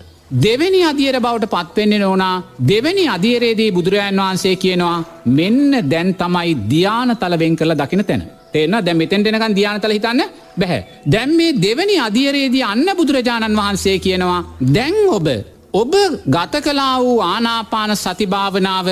දෙවැනි 0.44 0.84
අදියර 0.84 1.18
බවට 1.20 1.52
පත්වෙන්නේ 1.56 2.00
නෝනා 2.00 2.36
දෙවැනි 2.68 3.10
අදියරේදී 3.10 3.72
බුදුරජාන් 3.72 4.22
වහන්සේ 4.22 4.56
කියනවා 4.58 4.96
මෙන්න 5.32 5.90
දැන් 5.90 6.16
තමයි 6.16 6.56
ධ්‍යාන 6.70 7.18
තලවෙන් 7.18 7.56
කළ 7.56 7.80
දකින 7.82 8.06
තැන. 8.06 8.24
තේන 8.54 8.76
දැ 8.80 8.94
මෙතෙන් 8.94 9.26
දෙනකන් 9.26 9.56
ධ්‍යානතල 9.56 9.96
හිතන්න 9.98 10.22
බැහැ. 10.60 10.82
දැම් 11.06 11.32
මේ 11.38 11.56
දෙවැනි 11.56 11.96
අධියරේදී 12.00 12.64
අන්න 12.64 12.88
බුදුරජාණන් 12.98 13.60
වහන්සේ 13.60 13.98
කියනවා 14.00 14.42
දැන් 14.74 14.98
ඔබ 15.10 15.28
ඔබ 15.74 15.94
ගත 16.28 16.62
කලා 16.62 16.96
වූ 17.00 17.20
ආනාපාන 17.24 17.96
සතිභාවනාව 17.98 18.88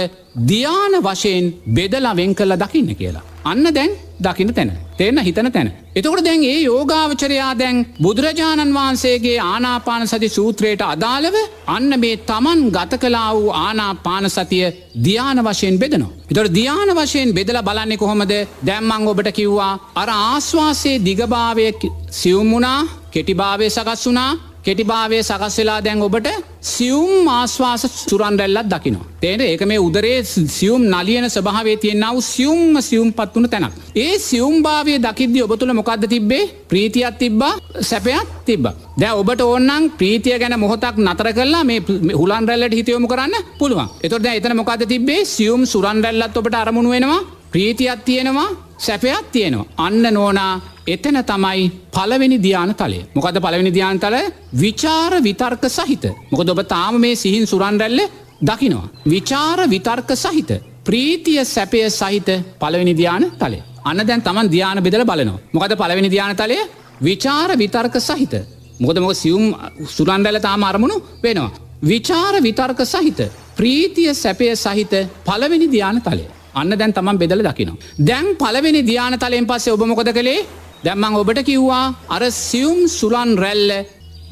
ධ්‍යාන 0.48 0.94
වශයෙන් 1.00 1.46
බෙදලා 1.70 2.16
වෙන් 2.16 2.34
කල්ල 2.36 2.56
දකින්න 2.58 2.96
කියලා. 2.96 3.28
අන්න 3.44 3.66
දැන් 3.74 3.92
දකින්න 4.22 4.54
තැන. 4.54 4.72
තෙන්න 4.98 5.20
හිතන 5.20 5.50
තැන. 5.50 5.72
එතකොට 5.96 6.24
දැන් 6.24 6.44
ඒ 6.44 6.60
යෝගාවචරයා 6.62 7.52
දැන් 7.56 7.78
බුදුරජාණන් 8.02 8.74
වහන්සේගේ 8.74 9.38
ආනාපාන 9.44 10.08
සති 10.08 10.30
සූත්‍රයට 10.30 10.84
අදාළව 10.84 11.36
අන්න 11.68 11.92
මේ 12.00 12.22
තමන් 12.24 12.62
ගත 12.70 13.00
කලා 13.00 13.30
වූ 13.34 13.50
ආනාපාන 13.58 14.30
සතිය 14.30 14.66
ධ්‍යාන 15.00 15.44
වශයෙන් 15.44 15.80
බෙදනවා. 15.80 16.14
එතොට 16.32 16.54
ධ්‍යාන 16.54 16.92
වශයෙන් 16.94 17.34
බෙදල 17.34 17.60
බලන්නේ 17.62 17.98
කොහොමද 17.98 18.34
දැම්මං 18.62 19.08
ඔබට 19.08 19.32
කිව්වා 19.32 19.74
අර 19.96 20.10
ආශ්වාසයේ 20.12 21.02
දිගභාවය 21.02 21.68
සියුම්මුණා 22.12 22.80
කෙටිභාවය 23.12 23.70
සකස් 23.70 24.06
වුනා 24.06 24.32
කෙටිභාවය 24.66 25.20
සකස් 25.24 25.56
වෙලා 25.60 25.80
දැන් 25.86 26.02
ඔබට 26.08 26.28
සියුම් 26.72 27.28
ආශ්වාස 27.36 27.84
සුරන්රැල්ලත් 28.10 28.68
දකිනවා. 28.74 29.08
තේට 29.22 29.42
ඒක 29.42 29.64
මේ 29.70 29.80
උදරේ 29.88 30.18
සියුම් 30.58 30.84
නලියන 30.94 31.26
ස්භාවේ 31.36 31.78
තියෙන්නාව 31.84 32.18
සියුම්ම 32.32 32.82
සියුම් 32.90 33.10
පත් 33.18 33.36
වන 33.36 33.50
තැනක්. 33.54 33.74
ඒ 34.04 34.14
සියුම්භාවය 34.28 34.94
දකිද්දි 35.06 35.44
ඔබ 35.46 35.54
තුළ 35.60 35.74
මොකක්ද 35.80 36.06
තිබ්බේ 36.14 36.44
ප්‍රීතියක් 36.70 37.18
තිබ්බා 37.22 37.54
සැපයක් 37.90 38.28
තිබ්බ. 38.48 38.66
දැ 39.02 39.12
ඔබට 39.22 39.42
ඕන්නන් 39.42 39.92
ප්‍රීතිය 40.00 40.38
ගැන 40.42 40.58
මොහොතක් 40.64 40.96
නතර 41.08 41.30
කරලා 41.38 41.64
මේ 41.64 41.80
හුලන් 42.22 42.48
රැල්ලට 42.50 42.78
හිතයොම 42.80 43.08
කරන්න 43.12 43.36
පුළුවන්. 43.60 43.88
එතොට 44.06 44.26
එතන 44.38 44.58
මොකද 44.60 44.84
තිබේ 44.94 45.22
සියුම් 45.36 45.64
සුරන්රැල්ලත් 45.66 46.38
ඔබට 46.38 46.60
අරමුණ 46.64 46.92
වෙනවා 46.96 47.22
ප්‍රීතියක් 47.54 48.04
තියෙනවා 48.08 48.50
සැපයක් 48.82 49.26
තියෙනවා. 49.32 49.70
අන්න 49.78 50.04
නෝනා 50.14 50.54
එතන 50.88 51.18
තමයි 51.24 51.62
පලවෙනි 51.96 52.38
ධ්‍යාන 52.40 52.74
තලය 52.76 53.00
මොකද 53.16 53.38
පලවෙනි 53.40 53.72
ධ්‍යාන 53.72 54.00
තල 54.00 54.16
විචාර 54.56 55.14
විතර්ක 55.22 55.64
සහිත 55.70 56.06
මොකද 56.32 56.50
ඔබ 56.50 56.62
තාම 56.68 57.00
මේ 57.00 57.16
සිහින් 57.16 57.46
සුරන්රැල්ල 57.46 58.02
දකිනවා. 58.42 58.90
විචාර 59.06 59.60
විතර්ක 59.70 60.12
සහිත 60.16 60.52
ප්‍රීතිය 60.84 61.42
සැපය 61.46 61.82
සහිත 61.92 62.30
පලවෙනි 62.60 62.94
ධ්‍යාන 62.94 63.24
තලය. 63.38 63.60
අන්න 63.86 64.00
දැන් 64.00 64.22
තමන් 64.22 64.48
ධ්‍යාන 64.50 64.84
බෙදල 64.84 65.04
බලනවා. 65.04 65.40
මොකද 65.54 65.72
පලවෙනි 65.78 66.10
ධ්‍යාන 66.10 66.36
තලය 66.36 66.58
විචාර 67.02 67.50
විතර්ක 67.58 67.96
සහිත. 68.00 68.34
මොකද 68.80 68.98
මොක 69.00 69.14
සියුම් 69.14 69.44
සුරන්ඩැල 69.88 70.40
තාම 70.40 70.64
අරමුණු 70.64 70.98
වෙනවා. 71.24 71.52
විචාර 71.84 72.34
විතර්ක 72.42 72.80
සහිත 72.86 73.20
ප්‍රීතිය 73.58 74.14
සැපය 74.16 74.56
සහිත 74.56 74.94
පලවෙනි 75.26 75.68
ධ්‍යාන 75.68 76.02
තලය. 76.02 76.26
අන්න 76.54 76.72
දැන් 76.72 76.94
තමන් 76.94 77.18
බෙදල 77.18 77.42
දකිනවා. 77.42 77.78
දැන් 78.00 78.28
පලවෙනි 78.36 78.82
ධ්‍යාන 78.82 79.16
තලයෙන් 79.16 79.46
පස්සේ 79.46 79.74
ඔබ 79.74 79.84
මොකද 79.86 80.12
කළේ 80.12 80.46
දැම්මං 80.84 81.16
ඔබට 81.16 81.44
කිව්වා 81.44 81.84
අර 82.10 82.24
සියුම් 82.32 82.80
සුරන් 82.90 83.38
රැල්ල 83.38 83.72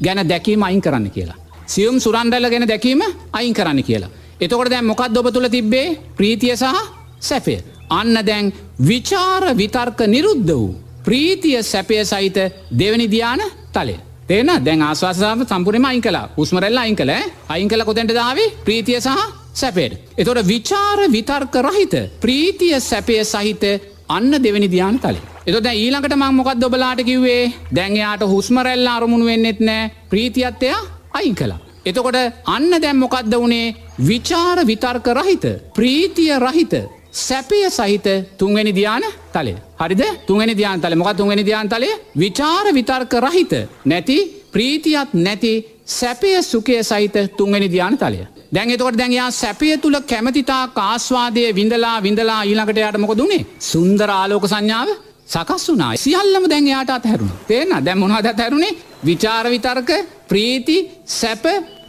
ගැන 0.00 0.20
දැකීම 0.24 0.62
අයින් 0.62 0.80
කරන්න 0.80 1.10
කියලා. 1.10 1.38
සියුම් 1.66 1.96
සුරන්රැල්ල 1.98 2.50
ගැන 2.50 2.66
දැකීම 2.66 3.02
අයින් 3.32 3.54
කරන්න 3.54 3.82
කියලා. 3.82 4.10
එතකොට 4.40 4.70
දැන් 4.70 4.84
මොකක් 4.84 5.02
ඔබ 5.12 5.32
තුළ 5.32 5.48
තිබ්බේ 5.48 5.96
ප්‍රීතිය 6.16 6.56
සහ 6.56 6.76
සැපය. 7.20 7.56
අන්න 7.90 8.14
දැන් 8.22 8.52
විචාර 8.80 9.42
විතර්ක 9.54 10.00
නිරුද්ධ 10.06 10.52
වූ. 10.52 10.74
ප්‍රීතිය 11.04 11.62
සැපය 11.62 12.04
සහිත 12.04 12.38
දෙවනි 12.72 13.06
ධ්‍යාන 13.06 13.40
තලය. 13.72 13.96
තේන 14.26 14.50
දැන් 14.64 14.82
ආශවාසාම 14.82 15.40
සම්පුරම 15.44 15.84
අයින් 15.84 16.02
කලා 16.02 16.26
උස්මරල්ල 16.36 16.78
අයින් 16.78 16.96
කළ 16.96 17.12
අයින් 17.48 17.68
කළ 17.68 17.84
කොතැට 17.84 18.12
දාවේ 18.12 18.50
ප්‍රීතිය 18.64 19.00
සහ 19.00 19.16
සැපේට. 19.60 19.94
එතොට 20.16 20.46
විචාර 20.46 20.98
විතර්ක 21.08 21.54
රහිත 21.66 21.94
ප්‍රීතිය 22.20 22.76
සැපය 22.82 23.16
සහිත 23.24 23.64
අන්න 24.08 24.30
දෙවැනි 24.38 24.68
ධ්‍යාන 24.68 24.98
තලේ. 24.98 25.26
එතොද 25.46 25.66
ඊළඟට 25.72 26.14
මං 26.16 26.34
මොකක් 26.34 26.52
දොබලාට 26.56 27.02
කිව්වේ 27.08 27.52
දැන්යාට 27.72 28.22
හුස්මරැල්ල 28.26 28.86
අරමුණු 28.88 29.26
වෙන්නෙත් 29.26 29.60
නෑ 29.60 29.90
ප්‍රීතියත්තයා 30.10 30.80
අයින් 31.12 31.34
කලා. 31.34 31.60
එතකොට 31.84 32.18
අන්න 32.46 32.70
දැම් 32.76 32.98
මොකක්ද 32.98 33.34
වනේ 33.36 33.74
විචාර 34.02 34.58
විතර්ක 34.66 35.06
රහිත 35.18 35.44
ප්‍රීතිය 35.74 36.32
රහිත 36.38 36.74
සැපය 37.12 37.60
සහිත 37.70 38.06
තුන්වැනි 38.38 38.72
ධ්‍යාන 38.72 39.04
තලේ. 39.32 39.56
හරිද 39.78 40.02
තුන්වැනි 40.26 40.54
ධ්‍යාන 40.54 40.80
තල 40.80 40.94
මොක 40.94 41.16
තුන්වැනි 41.16 41.44
ධ්‍යාන 41.44 41.68
තලේ 41.68 41.94
විචාර 42.16 42.66
විතර්ක 42.72 43.12
රහිත 43.20 43.52
නැති 43.84 44.18
ප්‍රීතියත් 44.52 45.14
නැති 45.16 45.52
සැපය 45.88 46.42
සුකය 46.42 46.82
සහිත 46.82 47.16
තුන්වැනි 47.36 47.68
ධ්‍යාන 47.68 47.96
තලය. 47.96 48.26
දැන් 48.52 48.70
එතකොට 48.70 48.96
දැන්යා 48.98 49.30
සැපය 49.32 49.76
තුළ 49.78 49.96
කැමතිතා 50.02 50.62
කාස්වාදය 50.70 51.42
විඳලා 51.54 51.96
විඳලා 52.02 52.40
ඊළඟට 52.44 52.80
යට 52.80 52.98
මොක 52.98 53.14
දුණේ 53.16 53.46
සුන්දර 53.62 54.10
ආලෝක 54.10 54.46
සංඥාව 54.46 54.88
සකස් 55.26 55.64
වුනා 55.68 55.90
සියල්ලම 55.96 56.44
දැන් 56.50 56.66
යාට 56.66 56.90
අතහැරුණ 56.90 57.32
තේන 57.48 57.74
දැම් 57.80 58.00
මොහද 58.02 58.16
ඇතැරුණේ 58.22 58.72
විචාර 59.04 59.46
විතර්ක 59.46 59.90
ප්‍රීති 60.28 60.76
සැප 61.10 61.44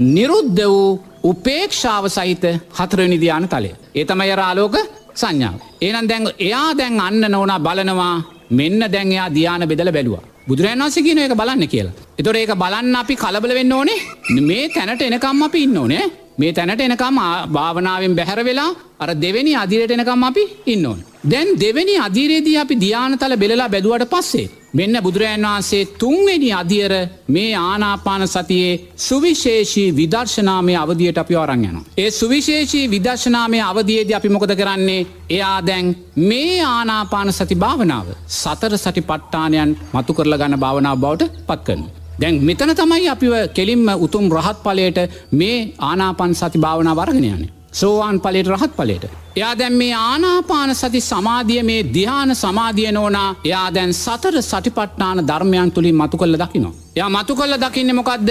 නිරුද්ධ 0.10 0.64
වූ 0.66 1.00
උපේක්ෂාව 1.24 2.06
සහිත 2.10 2.46
හතරනි 2.78 3.18
ධ්‍යාන 3.18 3.48
තලය. 3.48 3.72
ඒ 3.96 4.06
තමයි 4.06 4.32
ආලෝක 4.40 4.76
සංඥාව. 5.16 5.58
ඒනම් 5.82 6.08
දැන් 6.08 6.30
එයා 6.40 6.70
දැන් 6.74 7.00
අන්න 7.00 7.22
නොවනා 7.28 7.60
බලනවා 7.60 8.16
මෙන්න 8.52 8.82
දැන් 8.88 9.12
එයා 9.12 9.30
ධ්‍යාන 9.30 9.68
බෙදල 9.68 9.92
බැලවා. 9.92 10.24
බුදුරන් 10.48 10.80
වන්ස 10.80 10.98
කියන 11.00 11.20
එක 11.20 11.36
බලන්න 11.36 11.68
කියලා. 11.68 11.98
එතොර 12.20 12.36
ඒක 12.36 12.54
බලන්න 12.56 12.96
අපි 12.96 13.16
කලබල 13.16 13.54
වෙන්න 13.54 13.74
ඕනේ 13.74 14.00
මේ 14.42 14.70
තැනට 14.70 15.02
එනකම් 15.04 15.44
අපි 15.44 15.64
ඉන්න 15.64 15.78
ඕනේ 15.78 16.06
මේ 16.38 16.54
තැනට 16.54 16.82
එනකම් 16.82 17.20
භාවනාවෙන් 17.50 18.16
බැහැර 18.16 18.42
වෙලා 18.44 18.72
අර 19.00 19.10
දෙවැනි 19.16 19.54
අදිරයට 19.56 19.92
එනකම් 19.92 20.24
අපි 20.24 20.44
ඉන්න 20.68 20.86
ඕන. 20.86 21.00
දැන් 21.24 21.50
දෙවැනි 21.56 21.96
අධීරේදී 21.98 22.58
අපි 22.58 22.76
ධ්‍යානතල 22.78 23.36
බෙලලා 23.38 23.70
බැදුවට 23.70 24.10
පස්සේ. 24.10 24.50
මෙන්න 24.74 24.96
බුදුරජන් 25.04 25.46
වහන්සේ 25.46 25.84
තුන්වෙනි 25.96 26.50
අදියර 26.54 26.94
මේ 27.28 27.54
ආනාපාන 27.58 28.24
සතියේ 28.28 28.80
සුවිශේෂී 28.98 29.88
විදර්ශනාමය 29.92 30.76
අවදියට 30.76 31.18
අපි 31.18 31.36
අරං 31.36 31.66
යන. 31.66 31.78
ඒ 31.98 32.10
සුවිශේෂී 32.12 32.86
විදර්ශනාමය 32.88 33.60
අවදියේද 33.62 34.14
අපි 34.14 34.30
මොකද 34.30 34.54
කරන්නේ 34.56 35.08
එයා 35.30 35.58
දැන් 35.62 35.96
මේ 36.24 36.60
ආනාපාන 36.66 37.34
සති 37.34 37.56
භාවනාව 37.56 38.08
සතර 38.34 38.78
සටි 38.78 39.02
පට්ටානයන් 39.04 39.80
මතු 39.94 40.14
කරල 40.14 40.38
ගන්න 40.38 40.60
භාවනාව 40.60 40.98
බවට 40.98 41.32
පත් 41.48 41.62
කරන. 41.66 41.84
දැන් 42.22 42.36
මෙතන 42.42 42.76
තමයි 42.76 43.08
අපිව 43.10 43.34
කෙලින්ම 43.56 43.88
උතුම් 43.98 44.26
රහත් 44.32 44.60
පලයට 44.64 45.00
මේ 45.32 45.58
ආනාපන් 45.80 46.34
සති 46.34 46.58
භාවනා 46.60 46.96
වර්ගනයන. 46.96 47.44
සෝවාන් 47.72 48.18
පලට 48.20 48.48
රහත් 48.48 48.74
පලට. 48.78 49.06
එයා 49.36 49.58
දැන් 49.58 49.74
මේ 49.74 49.94
ආනාපාන 49.94 50.76
සති 50.76 51.02
සමාධිය 51.02 51.64
මේ 51.64 51.82
දිහාන 51.94 52.36
සමාධිය 52.36 52.92
නෝනා 52.92 53.30
එයා 53.46 53.74
දැන් 53.74 53.94
සතර 53.94 54.36
සටිපට්නාන 54.42 55.24
ධර්මයන් 55.28 55.72
තුළින් 55.72 55.96
මතු 55.96 56.18
කල්ල 56.18 56.36
දකිනවා. 56.36 56.74
එයා 56.96 57.10
මතු 57.10 57.36
කල්ල 57.36 57.56
දකින්න 57.64 57.96
මොකක්ද 57.96 58.30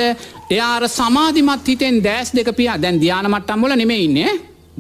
එයාර 0.51 0.89
සමාධිමත් 0.91 1.69
හිතෙන් 1.69 1.99
දෑස් 2.05 2.31
දෙක 2.35 2.49
පියා 2.57 2.79
දැන් 2.83 3.01
ධ්‍යානමට්ටම්බල 3.01 3.77
නෙමෙයින්නේ 3.77 4.31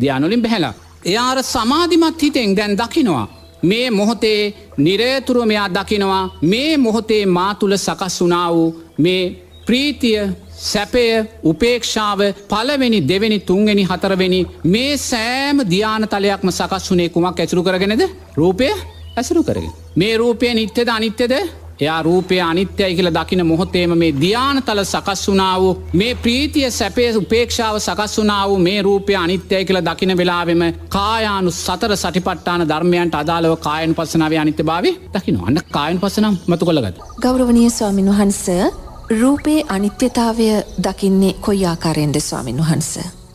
ධ්‍යානුලින් 0.00 0.42
බැහැලා. 0.42 0.74
එයාර 1.04 1.38
සමාධිමත් 1.44 2.22
හිතෙන් 2.22 2.56
දැන් 2.56 2.78
දකිනවා. 2.78 3.26
මේ 3.62 3.90
මොහොතේ 3.90 4.54
නිරේතුරුව 4.78 5.46
මෙයා 5.46 5.68
දකිනවා. 5.68 6.24
මේ 6.42 6.76
මොහොතේ 6.76 7.24
මා 7.28 7.54
තුළ 7.54 7.76
සකස් 7.76 8.20
වුනා 8.20 8.48
වූ 8.54 8.68
මේ 8.98 9.22
ප්‍රීතිය 9.66 10.20
සැපය 10.62 11.04
උපේක්ෂාව 11.42 12.20
පලවෙනි 12.48 13.00
දෙවැනි 13.02 13.38
තුන්වෙනි 13.40 13.84
හතරවෙනි 13.84 14.40
මේ 14.64 14.96
සෑම 14.98 15.58
ධ්‍යානතලයක්ම 15.64 16.50
සකස් 16.50 16.90
වුනේ 16.90 17.08
කුමක් 17.08 17.40
ඇසුරු 17.40 17.62
කරගෙනද? 17.62 18.02
රූපය 18.36 18.68
ඇසුරු 19.16 19.42
කරගෙන. 19.42 19.72
මේ 19.96 20.16
රූපය 20.16 20.54
නිත්‍යද 20.54 20.88
අනිත්‍යද 20.88 21.32
එයා 21.80 22.02
රූපය 22.02 22.40
අනිත්‍යයි 22.40 22.94
කියල 22.96 23.10
දකින 23.10 23.42
මොහොතේම 23.46 23.92
මේ 23.98 24.12
ධ්‍යානතල 24.14 24.82
සකස් 24.84 25.22
වනාව 25.28 25.62
මේ 25.92 26.12
ප්‍රීතිය 26.16 26.70
සැපේ 26.70 27.08
උපේක්ෂාව 27.16 27.76
සකස් 27.78 28.16
වනාව 28.20 28.50
මේ 28.58 28.82
රූපය 28.82 29.16
අනිත්‍යය 29.16 29.62
කියල 29.64 29.80
දකින 29.82 30.12
වෙලාවෙම 30.16 30.64
කායානු 30.88 31.50
සතර 31.56 31.94
සටිපට්ටාන 31.96 32.66
ධර්මයන්ට 32.68 33.14
අදාළව 33.14 33.54
කායන් 33.66 33.94
පසනාව 33.94 34.34
අනිත්‍ය 34.42 34.62
භාව 34.62 34.88
දකින 35.14 35.38
අන්න 35.46 35.60
කායන් 35.70 36.00
පසනම් 36.00 36.36
මතු 36.46 36.64
කොළගත්. 36.64 36.96
ගෞරවනය 37.22 37.62
ස්වාමින් 37.70 38.10
වහන්ස 38.10 38.44
රූපයේ 39.12 39.64
අනිත්‍යතාවය 39.68 40.50
දකින්නේ 40.84 41.32
කොයි 41.40 41.64
ආකාරයෙන්ද 41.66 42.20
ස්වාමින් 42.20 42.58
වහන්ස. 42.58 42.90